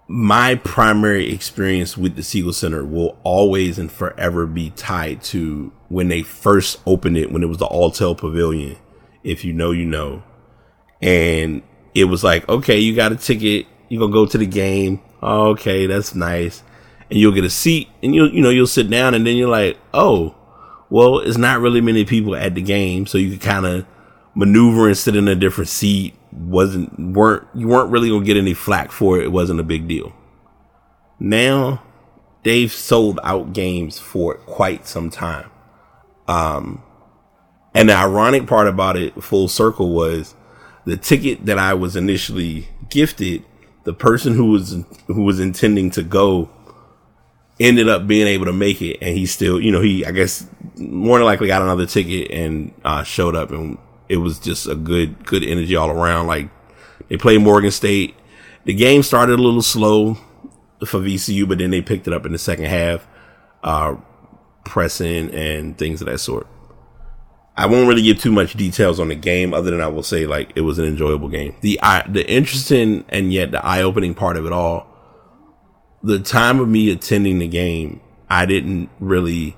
my 0.08 0.54
primary 0.54 1.30
experience 1.30 1.98
with 1.98 2.16
the 2.16 2.22
Siegel 2.22 2.54
Center 2.54 2.86
will 2.86 3.18
always 3.24 3.78
and 3.78 3.92
forever 3.92 4.46
be 4.46 4.70
tied 4.70 5.20
to 5.24 5.74
when 5.90 6.08
they 6.08 6.22
first 6.22 6.80
opened 6.86 7.18
it, 7.18 7.30
when 7.30 7.42
it 7.42 7.50
was 7.50 7.58
the 7.58 7.66
Alltel 7.66 8.16
Pavilion. 8.16 8.78
If 9.22 9.44
you 9.44 9.52
know, 9.52 9.72
you 9.72 9.84
know. 9.84 10.22
And 11.02 11.62
it 11.94 12.04
was 12.04 12.24
like, 12.24 12.48
okay, 12.48 12.78
you 12.78 12.96
got 12.96 13.12
a 13.12 13.16
ticket, 13.16 13.66
you're 13.92 14.00
gonna 14.00 14.10
go 14.10 14.24
to 14.24 14.38
the 14.38 14.46
game. 14.46 15.02
Okay, 15.22 15.84
that's 15.84 16.14
nice. 16.14 16.62
And 17.10 17.20
you'll 17.20 17.32
get 17.32 17.44
a 17.44 17.50
seat 17.50 17.90
and 18.02 18.14
you'll, 18.14 18.32
you 18.32 18.40
know, 18.40 18.48
you'll 18.48 18.66
sit 18.66 18.88
down 18.88 19.12
and 19.12 19.26
then 19.26 19.36
you're 19.36 19.50
like, 19.50 19.76
oh, 19.92 20.34
well, 20.88 21.18
it's 21.18 21.36
not 21.36 21.60
really 21.60 21.82
many 21.82 22.06
people 22.06 22.34
at 22.34 22.54
the 22.54 22.62
game. 22.62 23.04
So 23.04 23.18
you 23.18 23.28
can 23.32 23.38
kind 23.38 23.66
of 23.66 23.86
maneuver 24.34 24.86
and 24.86 24.96
sit 24.96 25.14
in 25.14 25.28
a 25.28 25.34
different 25.34 25.68
seat. 25.68 26.14
Wasn't, 26.32 26.98
weren't, 27.14 27.46
you 27.54 27.68
weren't 27.68 27.90
really 27.90 28.08
gonna 28.08 28.24
get 28.24 28.38
any 28.38 28.54
flack 28.54 28.90
for 28.90 29.20
it. 29.20 29.24
It 29.24 29.32
wasn't 29.32 29.60
a 29.60 29.62
big 29.62 29.86
deal. 29.86 30.14
Now 31.20 31.82
they've 32.44 32.72
sold 32.72 33.20
out 33.22 33.52
games 33.52 33.98
for 33.98 34.36
quite 34.36 34.86
some 34.86 35.10
time. 35.10 35.50
Um, 36.26 36.82
and 37.74 37.90
the 37.90 37.94
ironic 37.94 38.46
part 38.46 38.68
about 38.68 38.96
it, 38.96 39.22
full 39.22 39.48
circle, 39.48 39.92
was 39.92 40.34
the 40.86 40.96
ticket 40.96 41.44
that 41.44 41.58
I 41.58 41.74
was 41.74 41.94
initially 41.94 42.68
gifted. 42.88 43.44
The 43.84 43.92
person 43.92 44.34
who 44.34 44.46
was 44.46 44.76
who 45.06 45.22
was 45.22 45.40
intending 45.40 45.90
to 45.92 46.02
go 46.02 46.50
ended 47.58 47.88
up 47.88 48.06
being 48.06 48.26
able 48.26 48.46
to 48.46 48.52
make 48.52 48.80
it, 48.82 48.98
and 49.00 49.16
he 49.16 49.26
still, 49.26 49.60
you 49.60 49.72
know, 49.72 49.80
he 49.80 50.04
I 50.04 50.12
guess 50.12 50.46
more 50.76 51.18
than 51.18 51.26
likely 51.26 51.48
got 51.48 51.62
another 51.62 51.86
ticket 51.86 52.30
and 52.30 52.72
uh, 52.84 53.02
showed 53.02 53.34
up, 53.34 53.50
and 53.50 53.78
it 54.08 54.16
was 54.18 54.38
just 54.38 54.66
a 54.66 54.74
good 54.74 55.24
good 55.26 55.42
energy 55.42 55.76
all 55.76 55.90
around. 55.90 56.26
Like 56.26 56.48
they 57.08 57.16
played 57.16 57.40
Morgan 57.40 57.70
State. 57.70 58.14
The 58.64 58.74
game 58.74 59.02
started 59.02 59.38
a 59.38 59.42
little 59.42 59.62
slow 59.62 60.14
for 60.86 61.00
VCU, 61.00 61.48
but 61.48 61.58
then 61.58 61.70
they 61.70 61.82
picked 61.82 62.06
it 62.06 62.12
up 62.12 62.26
in 62.26 62.32
the 62.32 62.38
second 62.38 62.66
half, 62.66 63.06
uh, 63.64 63.96
pressing 64.64 65.30
and 65.34 65.76
things 65.76 66.00
of 66.00 66.06
that 66.06 66.18
sort. 66.18 66.46
I 67.56 67.66
won't 67.66 67.86
really 67.86 68.02
give 68.02 68.18
too 68.18 68.32
much 68.32 68.54
details 68.54 68.98
on 68.98 69.08
the 69.08 69.14
game, 69.14 69.52
other 69.52 69.70
than 69.70 69.80
I 69.80 69.86
will 69.88 70.02
say 70.02 70.26
like 70.26 70.52
it 70.56 70.62
was 70.62 70.78
an 70.78 70.86
enjoyable 70.86 71.28
game. 71.28 71.54
The 71.60 71.78
the 72.08 72.28
interesting 72.28 73.04
and 73.08 73.32
yet 73.32 73.50
the 73.50 73.64
eye 73.64 73.82
opening 73.82 74.14
part 74.14 74.36
of 74.36 74.46
it 74.46 74.52
all, 74.52 74.86
the 76.02 76.18
time 76.18 76.60
of 76.60 76.68
me 76.68 76.90
attending 76.90 77.38
the 77.38 77.48
game, 77.48 78.00
I 78.30 78.46
didn't 78.46 78.88
really 79.00 79.56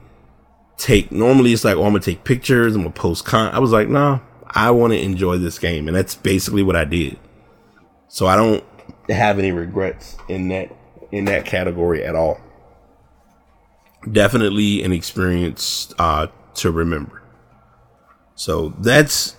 take. 0.76 1.12
Normally, 1.12 1.52
it's 1.52 1.64
like, 1.64 1.76
oh, 1.76 1.84
I'm 1.84 1.92
gonna 1.92 2.00
take 2.00 2.24
pictures, 2.24 2.74
I'm 2.74 2.82
gonna 2.82 2.94
post 2.94 3.24
con. 3.24 3.54
I 3.54 3.60
was 3.60 3.70
like, 3.70 3.88
nah, 3.88 4.18
I 4.48 4.72
want 4.72 4.92
to 4.92 5.00
enjoy 5.00 5.38
this 5.38 5.58
game, 5.58 5.86
and 5.86 5.96
that's 5.96 6.14
basically 6.16 6.62
what 6.62 6.76
I 6.76 6.84
did. 6.84 7.18
So 8.08 8.26
I 8.26 8.36
don't 8.36 8.64
have 9.08 9.38
any 9.38 9.52
regrets 9.52 10.16
in 10.28 10.48
that 10.48 10.74
in 11.12 11.26
that 11.26 11.46
category 11.46 12.04
at 12.04 12.16
all. 12.16 12.40
Definitely 14.10 14.82
an 14.82 14.92
experience 14.92 15.94
uh, 15.98 16.26
to 16.56 16.70
remember. 16.70 17.23
So 18.34 18.70
that's 18.78 19.36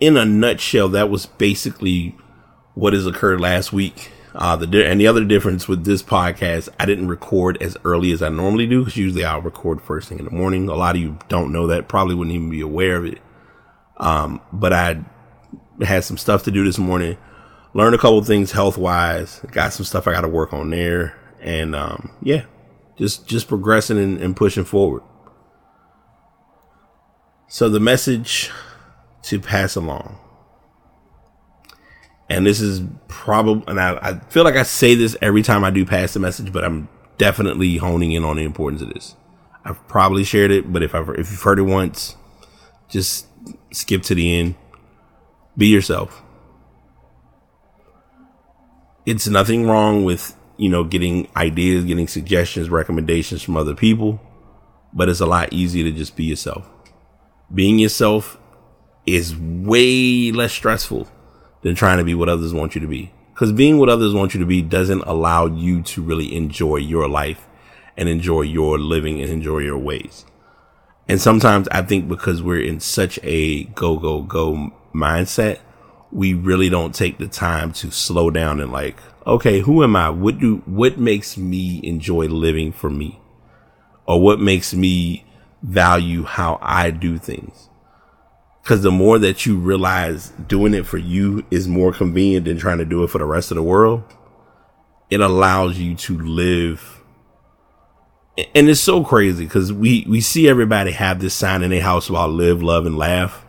in 0.00 0.16
a 0.16 0.24
nutshell. 0.24 0.88
That 0.88 1.10
was 1.10 1.26
basically 1.26 2.16
what 2.74 2.92
has 2.92 3.06
occurred 3.06 3.40
last 3.40 3.72
week. 3.72 4.12
Uh, 4.34 4.54
the 4.54 4.86
and 4.86 5.00
the 5.00 5.06
other 5.06 5.24
difference 5.24 5.66
with 5.66 5.84
this 5.84 6.02
podcast, 6.02 6.68
I 6.78 6.86
didn't 6.86 7.08
record 7.08 7.60
as 7.60 7.76
early 7.84 8.12
as 8.12 8.22
I 8.22 8.28
normally 8.28 8.66
do 8.66 8.80
because 8.80 8.96
usually 8.96 9.24
I'll 9.24 9.42
record 9.42 9.82
first 9.82 10.08
thing 10.08 10.18
in 10.18 10.24
the 10.26 10.30
morning. 10.30 10.68
A 10.68 10.74
lot 10.74 10.94
of 10.94 11.02
you 11.02 11.18
don't 11.28 11.52
know 11.52 11.66
that, 11.66 11.88
probably 11.88 12.14
wouldn't 12.14 12.34
even 12.34 12.50
be 12.50 12.60
aware 12.60 12.96
of 12.96 13.04
it. 13.04 13.18
Um, 13.96 14.40
but 14.52 14.72
I 14.72 15.04
had 15.82 16.04
some 16.04 16.18
stuff 16.18 16.44
to 16.44 16.50
do 16.50 16.64
this 16.64 16.78
morning 16.78 17.18
learned 17.74 17.94
a 17.94 17.98
couple 17.98 18.22
things 18.24 18.52
health 18.52 18.78
wise. 18.78 19.40
Got 19.52 19.72
some 19.72 19.84
stuff 19.84 20.06
I 20.06 20.12
got 20.12 20.22
to 20.22 20.28
work 20.28 20.52
on 20.52 20.70
there, 20.70 21.16
and 21.40 21.74
um, 21.74 22.10
yeah, 22.22 22.44
just 22.96 23.26
just 23.26 23.48
progressing 23.48 23.98
and, 23.98 24.18
and 24.18 24.36
pushing 24.36 24.64
forward. 24.64 25.02
So 27.48 27.68
the 27.68 27.80
message 27.80 28.50
to 29.22 29.40
pass 29.40 29.74
along, 29.74 30.18
and 32.28 32.46
this 32.46 32.60
is 32.60 32.82
probably, 33.08 33.64
and 33.66 33.80
I, 33.80 33.96
I 33.96 34.18
feel 34.28 34.44
like 34.44 34.56
I 34.56 34.62
say 34.62 34.94
this 34.94 35.16
every 35.22 35.42
time 35.42 35.64
I 35.64 35.70
do 35.70 35.84
pass 35.84 36.12
the 36.12 36.20
message, 36.20 36.52
but 36.52 36.64
I'm 36.64 36.88
definitely 37.16 37.78
honing 37.78 38.12
in 38.12 38.24
on 38.24 38.36
the 38.36 38.44
importance 38.44 38.82
of 38.82 38.92
this. 38.92 39.16
I've 39.64 39.86
probably 39.88 40.24
shared 40.24 40.50
it, 40.50 40.72
but 40.72 40.82
if 40.82 40.94
I've 40.94 41.08
if 41.10 41.30
you've 41.30 41.42
heard 41.42 41.58
it 41.58 41.62
once, 41.62 42.16
just 42.88 43.26
skip 43.72 44.02
to 44.04 44.14
the 44.14 44.38
end. 44.38 44.54
Be 45.56 45.66
yourself 45.66 46.22
it's 49.08 49.26
nothing 49.26 49.66
wrong 49.66 50.04
with, 50.04 50.36
you 50.58 50.68
know, 50.68 50.84
getting 50.84 51.28
ideas, 51.34 51.86
getting 51.86 52.06
suggestions, 52.06 52.68
recommendations 52.68 53.40
from 53.40 53.56
other 53.56 53.74
people, 53.74 54.20
but 54.92 55.08
it's 55.08 55.20
a 55.20 55.26
lot 55.26 55.50
easier 55.50 55.84
to 55.84 55.92
just 55.92 56.14
be 56.14 56.24
yourself. 56.24 56.68
Being 57.52 57.78
yourself 57.78 58.38
is 59.06 59.36
way 59.36 60.30
less 60.32 60.52
stressful 60.52 61.08
than 61.62 61.74
trying 61.74 61.98
to 61.98 62.04
be 62.04 62.14
what 62.14 62.28
others 62.28 62.52
want 62.52 62.74
you 62.74 62.80
to 62.80 62.86
be. 62.86 63.12
Because 63.32 63.52
being 63.52 63.78
what 63.78 63.88
others 63.88 64.12
want 64.12 64.34
you 64.34 64.40
to 64.40 64.46
be 64.46 64.62
doesn't 64.62 65.02
allow 65.02 65.46
you 65.46 65.82
to 65.82 66.02
really 66.02 66.34
enjoy 66.34 66.76
your 66.76 67.08
life 67.08 67.46
and 67.96 68.08
enjoy 68.08 68.42
your 68.42 68.78
living 68.78 69.20
and 69.20 69.30
enjoy 69.30 69.58
your 69.58 69.78
ways. 69.78 70.24
And 71.08 71.20
sometimes 71.20 71.68
I 71.68 71.82
think 71.82 72.08
because 72.08 72.42
we're 72.42 72.62
in 72.62 72.80
such 72.80 73.18
a 73.22 73.64
go, 73.64 73.96
go, 73.96 74.22
go 74.22 74.72
mindset, 74.94 75.60
we 76.12 76.34
really 76.34 76.68
don't 76.68 76.94
take 76.94 77.18
the 77.18 77.28
time 77.28 77.72
to 77.74 77.90
slow 77.90 78.30
down 78.30 78.60
and 78.60 78.72
like, 78.72 78.96
okay, 79.26 79.60
who 79.60 79.82
am 79.82 79.96
I? 79.96 80.10
What 80.10 80.38
do, 80.38 80.62
what 80.66 80.98
makes 80.98 81.36
me 81.36 81.80
enjoy 81.82 82.26
living 82.26 82.72
for 82.72 82.90
me? 82.90 83.20
Or 84.06 84.20
what 84.20 84.40
makes 84.40 84.74
me 84.74 85.24
value 85.62 86.24
how 86.24 86.58
I 86.62 86.90
do 86.90 87.18
things? 87.18 87.68
Cause 88.64 88.82
the 88.82 88.90
more 88.90 89.18
that 89.18 89.46
you 89.46 89.56
realize 89.56 90.30
doing 90.46 90.74
it 90.74 90.86
for 90.86 90.98
you 90.98 91.44
is 91.50 91.66
more 91.66 91.92
convenient 91.92 92.44
than 92.44 92.58
trying 92.58 92.78
to 92.78 92.84
do 92.84 93.02
it 93.02 93.08
for 93.08 93.18
the 93.18 93.24
rest 93.24 93.50
of 93.50 93.56
the 93.56 93.62
world, 93.62 94.02
it 95.08 95.20
allows 95.20 95.78
you 95.78 95.94
to 95.94 96.18
live. 96.18 97.00
And 98.54 98.68
it's 98.68 98.80
so 98.80 99.02
crazy 99.02 99.44
because 99.44 99.72
we, 99.72 100.04
we 100.06 100.20
see 100.20 100.48
everybody 100.48 100.92
have 100.92 101.18
this 101.18 101.34
sign 101.34 101.62
in 101.62 101.70
their 101.70 101.80
house 101.80 102.10
about 102.10 102.30
live, 102.30 102.62
love, 102.62 102.84
and 102.84 102.98
laugh. 102.98 103.44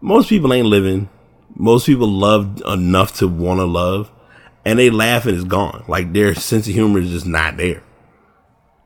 Most 0.00 0.28
people 0.28 0.52
ain't 0.52 0.68
living 0.68 1.08
most 1.58 1.86
people 1.86 2.08
love 2.08 2.62
enough 2.66 3.16
to 3.18 3.28
want 3.28 3.58
to 3.58 3.64
love 3.64 4.10
and 4.64 4.78
they 4.78 4.90
laugh 4.90 5.26
and 5.26 5.36
it's 5.36 5.44
gone. 5.44 5.84
Like 5.88 6.12
their 6.12 6.34
sense 6.34 6.68
of 6.68 6.74
humor 6.74 7.00
is 7.00 7.10
just 7.10 7.26
not 7.26 7.56
there. 7.56 7.82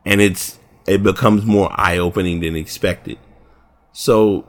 And 0.05 0.21
it's, 0.21 0.59
it 0.93 1.03
becomes 1.03 1.45
more 1.45 1.69
eye 1.73 1.99
opening 1.99 2.41
than 2.41 2.57
expected. 2.57 3.19
So 3.93 4.47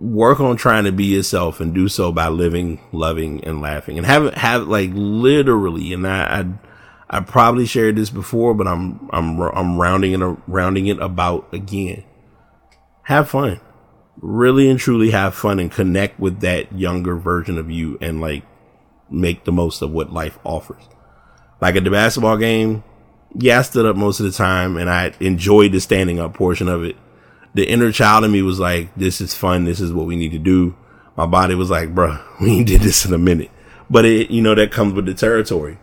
work 0.00 0.40
on 0.40 0.56
trying 0.56 0.84
to 0.84 0.92
be 0.92 1.04
yourself 1.04 1.60
and 1.60 1.74
do 1.74 1.88
so 1.88 2.12
by 2.12 2.28
living, 2.28 2.80
loving 2.92 3.42
and 3.44 3.60
laughing 3.60 3.96
and 3.96 4.06
have, 4.06 4.34
have 4.34 4.68
like 4.68 4.90
literally, 4.92 5.92
and 5.92 6.06
I, 6.06 6.40
I, 7.10 7.18
I 7.18 7.20
probably 7.20 7.66
shared 7.66 7.96
this 7.96 8.10
before, 8.10 8.54
but 8.54 8.66
I'm, 8.66 9.08
I'm, 9.12 9.40
I'm 9.40 9.78
rounding 9.78 10.12
it, 10.12 10.38
rounding 10.46 10.86
it 10.86 10.98
about 10.98 11.52
again. 11.52 12.04
Have 13.04 13.28
fun 13.28 13.60
really 14.20 14.68
and 14.68 14.78
truly 14.78 15.10
have 15.10 15.34
fun 15.34 15.58
and 15.58 15.70
connect 15.70 16.18
with 16.18 16.40
that 16.40 16.72
younger 16.72 17.16
version 17.16 17.58
of 17.58 17.70
you 17.70 17.98
and 18.00 18.20
like 18.20 18.44
make 19.10 19.44
the 19.44 19.52
most 19.52 19.82
of 19.82 19.90
what 19.90 20.12
life 20.12 20.38
offers. 20.44 20.82
Like 21.60 21.76
at 21.76 21.84
the 21.84 21.90
basketball 21.90 22.36
game, 22.36 22.82
yeah, 23.38 23.58
I 23.58 23.62
stood 23.62 23.86
up 23.86 23.96
most 23.96 24.20
of 24.20 24.26
the 24.26 24.32
time 24.32 24.76
and 24.76 24.88
I 24.90 25.12
enjoyed 25.20 25.72
the 25.72 25.80
standing 25.80 26.18
up 26.20 26.34
portion 26.34 26.68
of 26.68 26.84
it. 26.84 26.96
The 27.54 27.68
inner 27.68 27.90
child 27.92 28.24
in 28.24 28.32
me 28.32 28.42
was 28.42 28.60
like, 28.60 28.94
this 28.94 29.20
is 29.20 29.34
fun. 29.34 29.64
This 29.64 29.80
is 29.80 29.92
what 29.92 30.06
we 30.06 30.16
need 30.16 30.32
to 30.32 30.38
do. 30.38 30.76
My 31.16 31.26
body 31.26 31.54
was 31.54 31.70
like, 31.70 31.94
bruh, 31.94 32.22
we 32.40 32.64
did 32.64 32.82
this 32.82 33.04
in 33.04 33.14
a 33.14 33.18
minute. 33.18 33.50
But 33.88 34.04
it, 34.04 34.30
you 34.30 34.42
know, 34.42 34.54
that 34.54 34.72
comes 34.72 34.94
with 34.94 35.06
the 35.06 35.14
territory. 35.14 35.78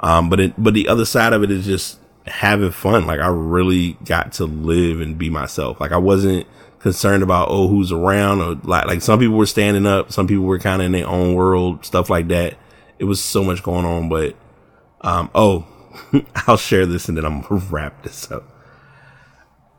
Um, 0.00 0.30
but 0.30 0.38
it, 0.38 0.54
but 0.56 0.74
the 0.74 0.88
other 0.88 1.04
side 1.04 1.32
of 1.32 1.42
it 1.42 1.50
is 1.50 1.64
just 1.64 1.98
having 2.26 2.70
fun. 2.70 3.06
Like 3.06 3.20
I 3.20 3.28
really 3.28 3.94
got 4.04 4.32
to 4.34 4.44
live 4.44 5.00
and 5.00 5.18
be 5.18 5.30
myself. 5.30 5.80
Like 5.80 5.92
I 5.92 5.96
wasn't, 5.96 6.46
concerned 6.78 7.22
about 7.22 7.48
oh 7.50 7.68
who's 7.68 7.90
around 7.90 8.40
or 8.40 8.54
like 8.62 8.86
like 8.86 9.02
some 9.02 9.18
people 9.18 9.36
were 9.36 9.46
standing 9.46 9.86
up, 9.86 10.12
some 10.12 10.26
people 10.26 10.44
were 10.44 10.58
kind 10.58 10.80
of 10.80 10.86
in 10.86 10.92
their 10.92 11.06
own 11.06 11.34
world, 11.34 11.84
stuff 11.84 12.10
like 12.10 12.28
that. 12.28 12.56
It 12.98 13.04
was 13.04 13.22
so 13.22 13.44
much 13.44 13.62
going 13.62 13.84
on, 13.84 14.08
but 14.08 14.36
um 15.00 15.30
oh, 15.34 15.66
I'll 16.46 16.56
share 16.56 16.86
this 16.86 17.08
and 17.08 17.16
then 17.16 17.24
I'm 17.24 17.42
gonna 17.42 17.64
wrap 17.70 18.02
this 18.02 18.30
up. 18.30 18.44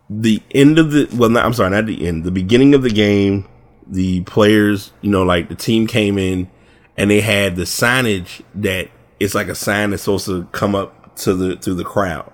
The 0.10 0.42
end 0.52 0.80
of 0.80 0.92
the 0.92 1.08
well, 1.14 1.36
I'm 1.38 1.54
sorry, 1.54 1.70
not 1.70 1.86
the 1.86 2.08
end. 2.08 2.24
The 2.24 2.32
beginning 2.32 2.74
of 2.74 2.82
the 2.82 2.90
game, 2.90 3.48
the 3.86 4.22
players, 4.22 4.92
you 5.02 5.12
know, 5.12 5.24
like 5.24 5.50
the 5.50 5.56
team 5.56 5.88
came 5.88 6.18
in 6.18 6.50
and 6.98 7.12
they 7.12 7.22
had 7.22 7.56
the 7.56 7.64
signage 7.64 8.42
that 8.56 8.90
it's 9.20 9.36
like 9.36 9.48
a 9.48 9.56
sign 9.56 9.92
that's 9.92 10.04
supposed 10.04 10.26
to 10.26 10.46
come 10.52 10.76
up 10.76 11.16
to 11.18 11.34
the 11.36 11.56
to 11.58 11.74
the 11.74 11.84
crowd. 11.84 12.32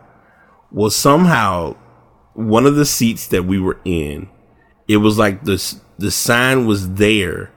Well, 0.71 0.89
somehow 0.89 1.75
one 2.33 2.65
of 2.65 2.75
the 2.75 2.85
seats 2.85 3.27
that 3.27 3.43
we 3.43 3.59
were 3.59 3.79
in 3.85 4.29
it 4.87 4.97
was 4.97 5.17
like 5.17 5.43
the 5.43 5.81
the 5.97 6.11
sign 6.11 6.65
was 6.65 6.93
there 6.93 7.51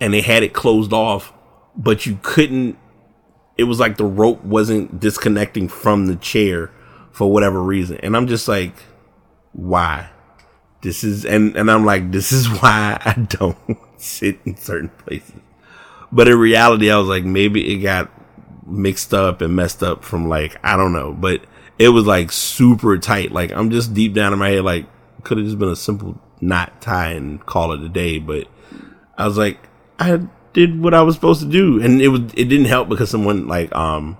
and 0.00 0.12
they 0.12 0.20
had 0.20 0.42
it 0.42 0.52
closed 0.52 0.92
off, 0.92 1.32
but 1.76 2.06
you 2.06 2.18
couldn't. 2.22 2.78
It 3.56 3.64
was 3.64 3.80
like 3.80 3.96
the 3.96 4.04
rope 4.04 4.44
wasn't 4.44 5.00
disconnecting 5.00 5.68
from 5.68 6.06
the 6.06 6.16
chair 6.16 6.70
for 7.10 7.30
whatever 7.30 7.62
reason, 7.62 7.98
and 7.98 8.16
I'm 8.16 8.26
just 8.26 8.48
like, 8.48 8.74
why? 9.52 10.10
This 10.82 11.02
is 11.02 11.24
and 11.24 11.56
and 11.56 11.70
I'm 11.70 11.84
like, 11.84 12.12
this 12.12 12.32
is 12.32 12.48
why 12.60 13.00
I 13.04 13.14
don't 13.14 13.56
sit 13.96 14.38
in 14.44 14.56
certain 14.56 14.90
places. 14.90 15.40
But 16.12 16.28
in 16.28 16.38
reality, 16.38 16.90
I 16.90 16.98
was 16.98 17.08
like, 17.08 17.24
maybe 17.24 17.74
it 17.74 17.78
got 17.78 18.10
mixed 18.66 19.14
up 19.14 19.40
and 19.40 19.56
messed 19.56 19.82
up 19.82 20.04
from 20.04 20.28
like, 20.28 20.56
I 20.62 20.76
don't 20.76 20.92
know, 20.92 21.12
but 21.12 21.42
it 21.78 21.88
was 21.88 22.06
like 22.06 22.32
super 22.32 22.96
tight. 22.98 23.32
Like 23.32 23.52
I'm 23.52 23.70
just 23.70 23.94
deep 23.94 24.14
down 24.14 24.32
in 24.32 24.38
my 24.38 24.50
head, 24.50 24.64
like 24.64 24.86
could 25.22 25.38
have 25.38 25.46
just 25.46 25.58
been 25.58 25.68
a 25.68 25.76
simple 25.76 26.20
knot 26.40 26.80
tie 26.80 27.12
and 27.12 27.44
call 27.44 27.72
it 27.72 27.82
a 27.82 27.88
day. 27.88 28.18
But 28.18 28.48
I 29.16 29.26
was 29.26 29.36
like, 29.36 29.58
I 29.98 30.20
did 30.56 30.80
what 30.80 30.94
I 30.94 31.02
was 31.02 31.14
supposed 31.14 31.40
to 31.42 31.46
do. 31.46 31.80
And 31.80 32.02
it 32.02 32.08
was, 32.08 32.22
it 32.34 32.46
didn't 32.46 32.64
help 32.64 32.88
because 32.88 33.10
someone 33.10 33.46
like, 33.46 33.72
um, 33.76 34.16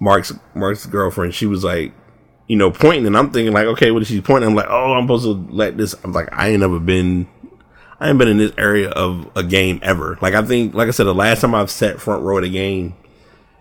Mark's, 0.00 0.32
Mark's 0.54 0.86
girlfriend, 0.86 1.34
she 1.34 1.46
was 1.46 1.62
like, 1.62 1.92
you 2.48 2.56
know, 2.56 2.70
pointing 2.70 3.06
and 3.06 3.16
I'm 3.16 3.30
thinking 3.30 3.52
like, 3.52 3.66
okay, 3.66 3.90
what 3.90 4.02
is 4.02 4.08
she 4.08 4.20
pointing? 4.22 4.48
I'm 4.48 4.56
like, 4.56 4.68
oh, 4.68 4.94
I'm 4.94 5.04
supposed 5.04 5.24
to 5.24 5.54
let 5.54 5.76
this. 5.76 5.94
I'm 6.02 6.12
like, 6.12 6.28
I 6.32 6.48
ain't 6.48 6.60
never 6.60 6.80
been 6.80 7.28
I 8.00 8.08
ain't 8.08 8.18
been 8.18 8.28
in 8.28 8.38
this 8.38 8.52
area 8.56 8.90
of 8.90 9.28
a 9.34 9.42
game 9.42 9.80
ever. 9.82 10.18
Like 10.22 10.34
I 10.34 10.42
think, 10.42 10.74
like 10.74 10.88
I 10.88 10.92
said, 10.92 11.04
the 11.04 11.14
last 11.14 11.40
time 11.40 11.54
I've 11.54 11.70
sat 11.70 12.00
front 12.00 12.22
row 12.22 12.38
at 12.38 12.44
a 12.44 12.48
game, 12.48 12.94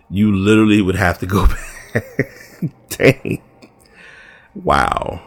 you 0.10 0.36
literally 0.36 0.82
would 0.82 0.95
have 0.95 1.19
to 1.19 1.25
go 1.25 1.47
back. 1.93 2.06
Dang. 2.89 3.41
Wow. 4.53 5.21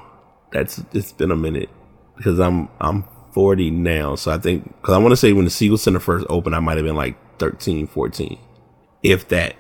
That's 0.52 0.82
it's 0.92 1.12
been 1.12 1.30
a 1.30 1.36
minute 1.36 1.70
because 2.16 2.38
I'm 2.38 2.68
I'm 2.80 3.04
40 3.32 3.70
now. 3.70 4.14
So 4.14 4.30
I 4.32 4.38
think 4.38 4.64
because 4.80 4.94
I 4.94 4.98
want 4.98 5.12
to 5.12 5.16
say 5.16 5.32
when 5.32 5.44
the 5.44 5.50
Siegel 5.50 5.78
Center 5.78 6.00
first 6.00 6.26
opened, 6.28 6.54
I 6.54 6.60
might 6.60 6.76
have 6.76 6.86
been 6.86 6.96
like 6.96 7.16
13, 7.38 7.86
14, 7.86 8.38
if 9.02 9.28
that. 9.28 9.56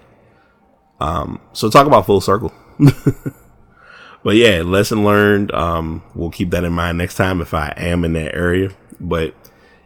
Um. 1.00 1.40
So 1.52 1.70
talk 1.70 1.86
about 1.86 2.06
full 2.06 2.20
circle. 2.20 2.52
but 4.22 4.36
yeah, 4.36 4.62
lesson 4.62 5.04
learned. 5.04 5.52
Um. 5.52 6.02
We'll 6.14 6.30
keep 6.30 6.50
that 6.50 6.64
in 6.64 6.72
mind 6.72 6.98
next 6.98 7.14
time 7.14 7.40
if 7.40 7.54
I 7.54 7.72
am 7.76 8.04
in 8.04 8.12
that 8.14 8.34
area. 8.34 8.70
But 9.00 9.34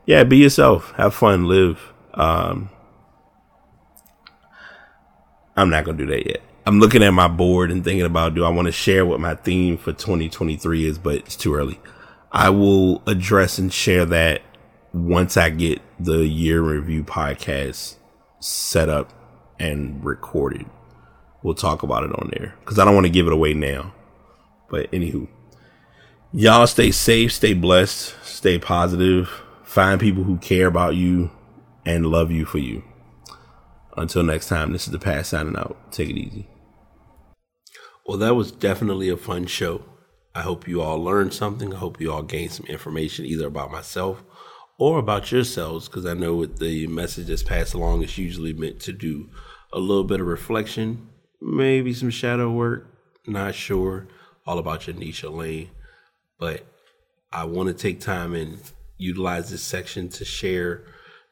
yeah, 0.06 0.24
be 0.24 0.38
yourself, 0.38 0.92
have 0.96 1.14
fun, 1.14 1.46
live. 1.46 1.92
Um, 2.14 2.70
I'm 5.56 5.70
not 5.70 5.84
gonna 5.84 5.98
do 5.98 6.06
that 6.06 6.26
yet. 6.26 6.42
I'm 6.66 6.80
looking 6.80 7.02
at 7.02 7.10
my 7.10 7.28
board 7.28 7.70
and 7.70 7.84
thinking 7.84 8.06
about 8.06 8.34
do 8.34 8.44
I 8.44 8.48
want 8.48 8.66
to 8.66 8.72
share 8.72 9.04
what 9.04 9.20
my 9.20 9.34
theme 9.34 9.76
for 9.76 9.92
2023 9.92 10.86
is, 10.86 10.98
but 10.98 11.16
it's 11.16 11.36
too 11.36 11.54
early. 11.54 11.78
I 12.34 12.50
will 12.50 13.00
address 13.06 13.58
and 13.58 13.72
share 13.72 14.04
that 14.06 14.42
once 14.92 15.36
I 15.36 15.50
get 15.50 15.80
the 16.00 16.26
year 16.26 16.60
review 16.60 17.04
podcast 17.04 17.94
set 18.40 18.88
up 18.88 19.12
and 19.60 20.04
recorded. 20.04 20.66
We'll 21.44 21.54
talk 21.54 21.84
about 21.84 22.02
it 22.02 22.10
on 22.10 22.30
there 22.32 22.56
because 22.58 22.80
I 22.80 22.84
don't 22.84 22.94
want 22.94 23.06
to 23.06 23.12
give 23.12 23.28
it 23.28 23.32
away 23.32 23.54
now. 23.54 23.94
But 24.68 24.90
anywho, 24.90 25.28
y'all 26.32 26.66
stay 26.66 26.90
safe, 26.90 27.32
stay 27.32 27.54
blessed, 27.54 28.16
stay 28.24 28.58
positive, 28.58 29.28
find 29.62 30.00
people 30.00 30.24
who 30.24 30.38
care 30.38 30.66
about 30.66 30.96
you 30.96 31.30
and 31.86 32.04
love 32.04 32.32
you 32.32 32.46
for 32.46 32.58
you. 32.58 32.82
Until 33.96 34.24
next 34.24 34.48
time, 34.48 34.72
this 34.72 34.86
is 34.86 34.92
the 34.92 34.98
Pass 34.98 35.28
signing 35.28 35.54
out. 35.54 35.76
Take 35.92 36.10
it 36.10 36.18
easy. 36.18 36.48
Well, 38.08 38.18
that 38.18 38.34
was 38.34 38.50
definitely 38.50 39.08
a 39.08 39.16
fun 39.16 39.46
show. 39.46 39.84
I 40.34 40.42
hope 40.42 40.66
you 40.66 40.82
all 40.82 41.02
learned 41.02 41.32
something. 41.32 41.72
I 41.72 41.78
hope 41.78 42.00
you 42.00 42.12
all 42.12 42.22
gained 42.22 42.52
some 42.52 42.66
information 42.66 43.24
either 43.24 43.46
about 43.46 43.70
myself 43.70 44.22
or 44.78 44.98
about 44.98 45.30
yourselves, 45.30 45.88
because 45.88 46.04
I 46.04 46.14
know 46.14 46.34
with 46.34 46.58
the 46.58 46.86
message 46.88 47.28
that's 47.28 47.44
passed 47.44 47.74
along 47.74 48.02
is 48.02 48.18
usually 48.18 48.52
meant 48.52 48.80
to 48.80 48.92
do 48.92 49.28
a 49.72 49.78
little 49.78 50.04
bit 50.04 50.20
of 50.20 50.26
reflection, 50.26 51.08
maybe 51.40 51.94
some 51.94 52.10
shadow 52.10 52.50
work, 52.50 52.88
not 53.26 53.54
sure, 53.54 54.08
all 54.46 54.58
about 54.58 54.86
your 54.86 54.96
niche 54.96 55.22
lane. 55.22 55.70
But 56.38 56.66
I 57.32 57.44
want 57.44 57.68
to 57.68 57.74
take 57.74 58.00
time 58.00 58.34
and 58.34 58.58
utilize 58.98 59.50
this 59.50 59.62
section 59.62 60.08
to 60.08 60.24
share 60.24 60.84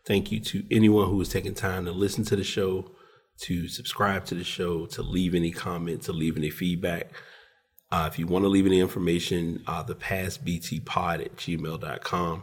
Thank 0.04 0.32
you 0.32 0.40
to 0.40 0.64
anyone 0.70 1.08
who 1.08 1.18
has 1.20 1.28
taken 1.28 1.54
time 1.54 1.84
to 1.84 1.92
listen 1.92 2.24
to 2.24 2.34
the 2.34 2.42
show, 2.42 2.90
to 3.42 3.68
subscribe 3.68 4.24
to 4.26 4.34
the 4.34 4.42
show, 4.42 4.86
to 4.86 5.02
leave 5.02 5.34
any 5.34 5.52
comment, 5.52 6.02
to 6.02 6.12
leave 6.12 6.36
any 6.36 6.50
feedback. 6.50 7.12
Uh, 7.92 8.08
if 8.10 8.18
you 8.18 8.26
want 8.26 8.42
to 8.42 8.48
leave 8.48 8.64
any 8.64 8.80
information, 8.80 9.62
uh, 9.66 9.82
the 9.82 9.94
pod 9.94 11.20
at 11.20 11.36
gmail.com. 11.36 12.42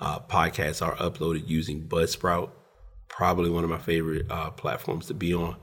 Uh, 0.00 0.20
podcasts 0.20 0.84
are 0.84 0.96
uploaded 0.96 1.46
using 1.46 1.86
Buzzsprout, 1.86 2.50
probably 3.08 3.50
one 3.50 3.64
of 3.64 3.70
my 3.70 3.78
favorite 3.78 4.24
uh, 4.30 4.50
platforms 4.50 5.06
to 5.06 5.14
be 5.14 5.34
on. 5.34 5.56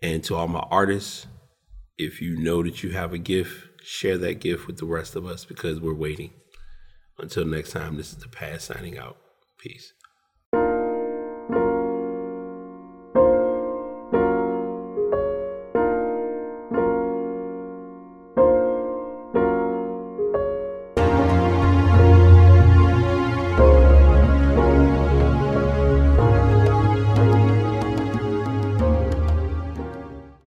And 0.00 0.22
to 0.24 0.36
all 0.36 0.46
my 0.46 0.64
artists, 0.70 1.26
if 1.98 2.22
you 2.22 2.38
know 2.38 2.62
that 2.62 2.84
you 2.84 2.90
have 2.90 3.12
a 3.12 3.18
gift, 3.18 3.82
share 3.82 4.16
that 4.18 4.34
gift 4.34 4.68
with 4.68 4.78
the 4.78 4.86
rest 4.86 5.16
of 5.16 5.26
us 5.26 5.44
because 5.44 5.80
we're 5.80 5.92
waiting. 5.92 6.30
Until 7.18 7.44
next 7.44 7.72
time, 7.72 7.96
this 7.96 8.12
is 8.12 8.18
the 8.18 8.28
Pass 8.28 8.64
signing 8.64 8.96
out. 8.96 9.16
Peace. 9.58 9.92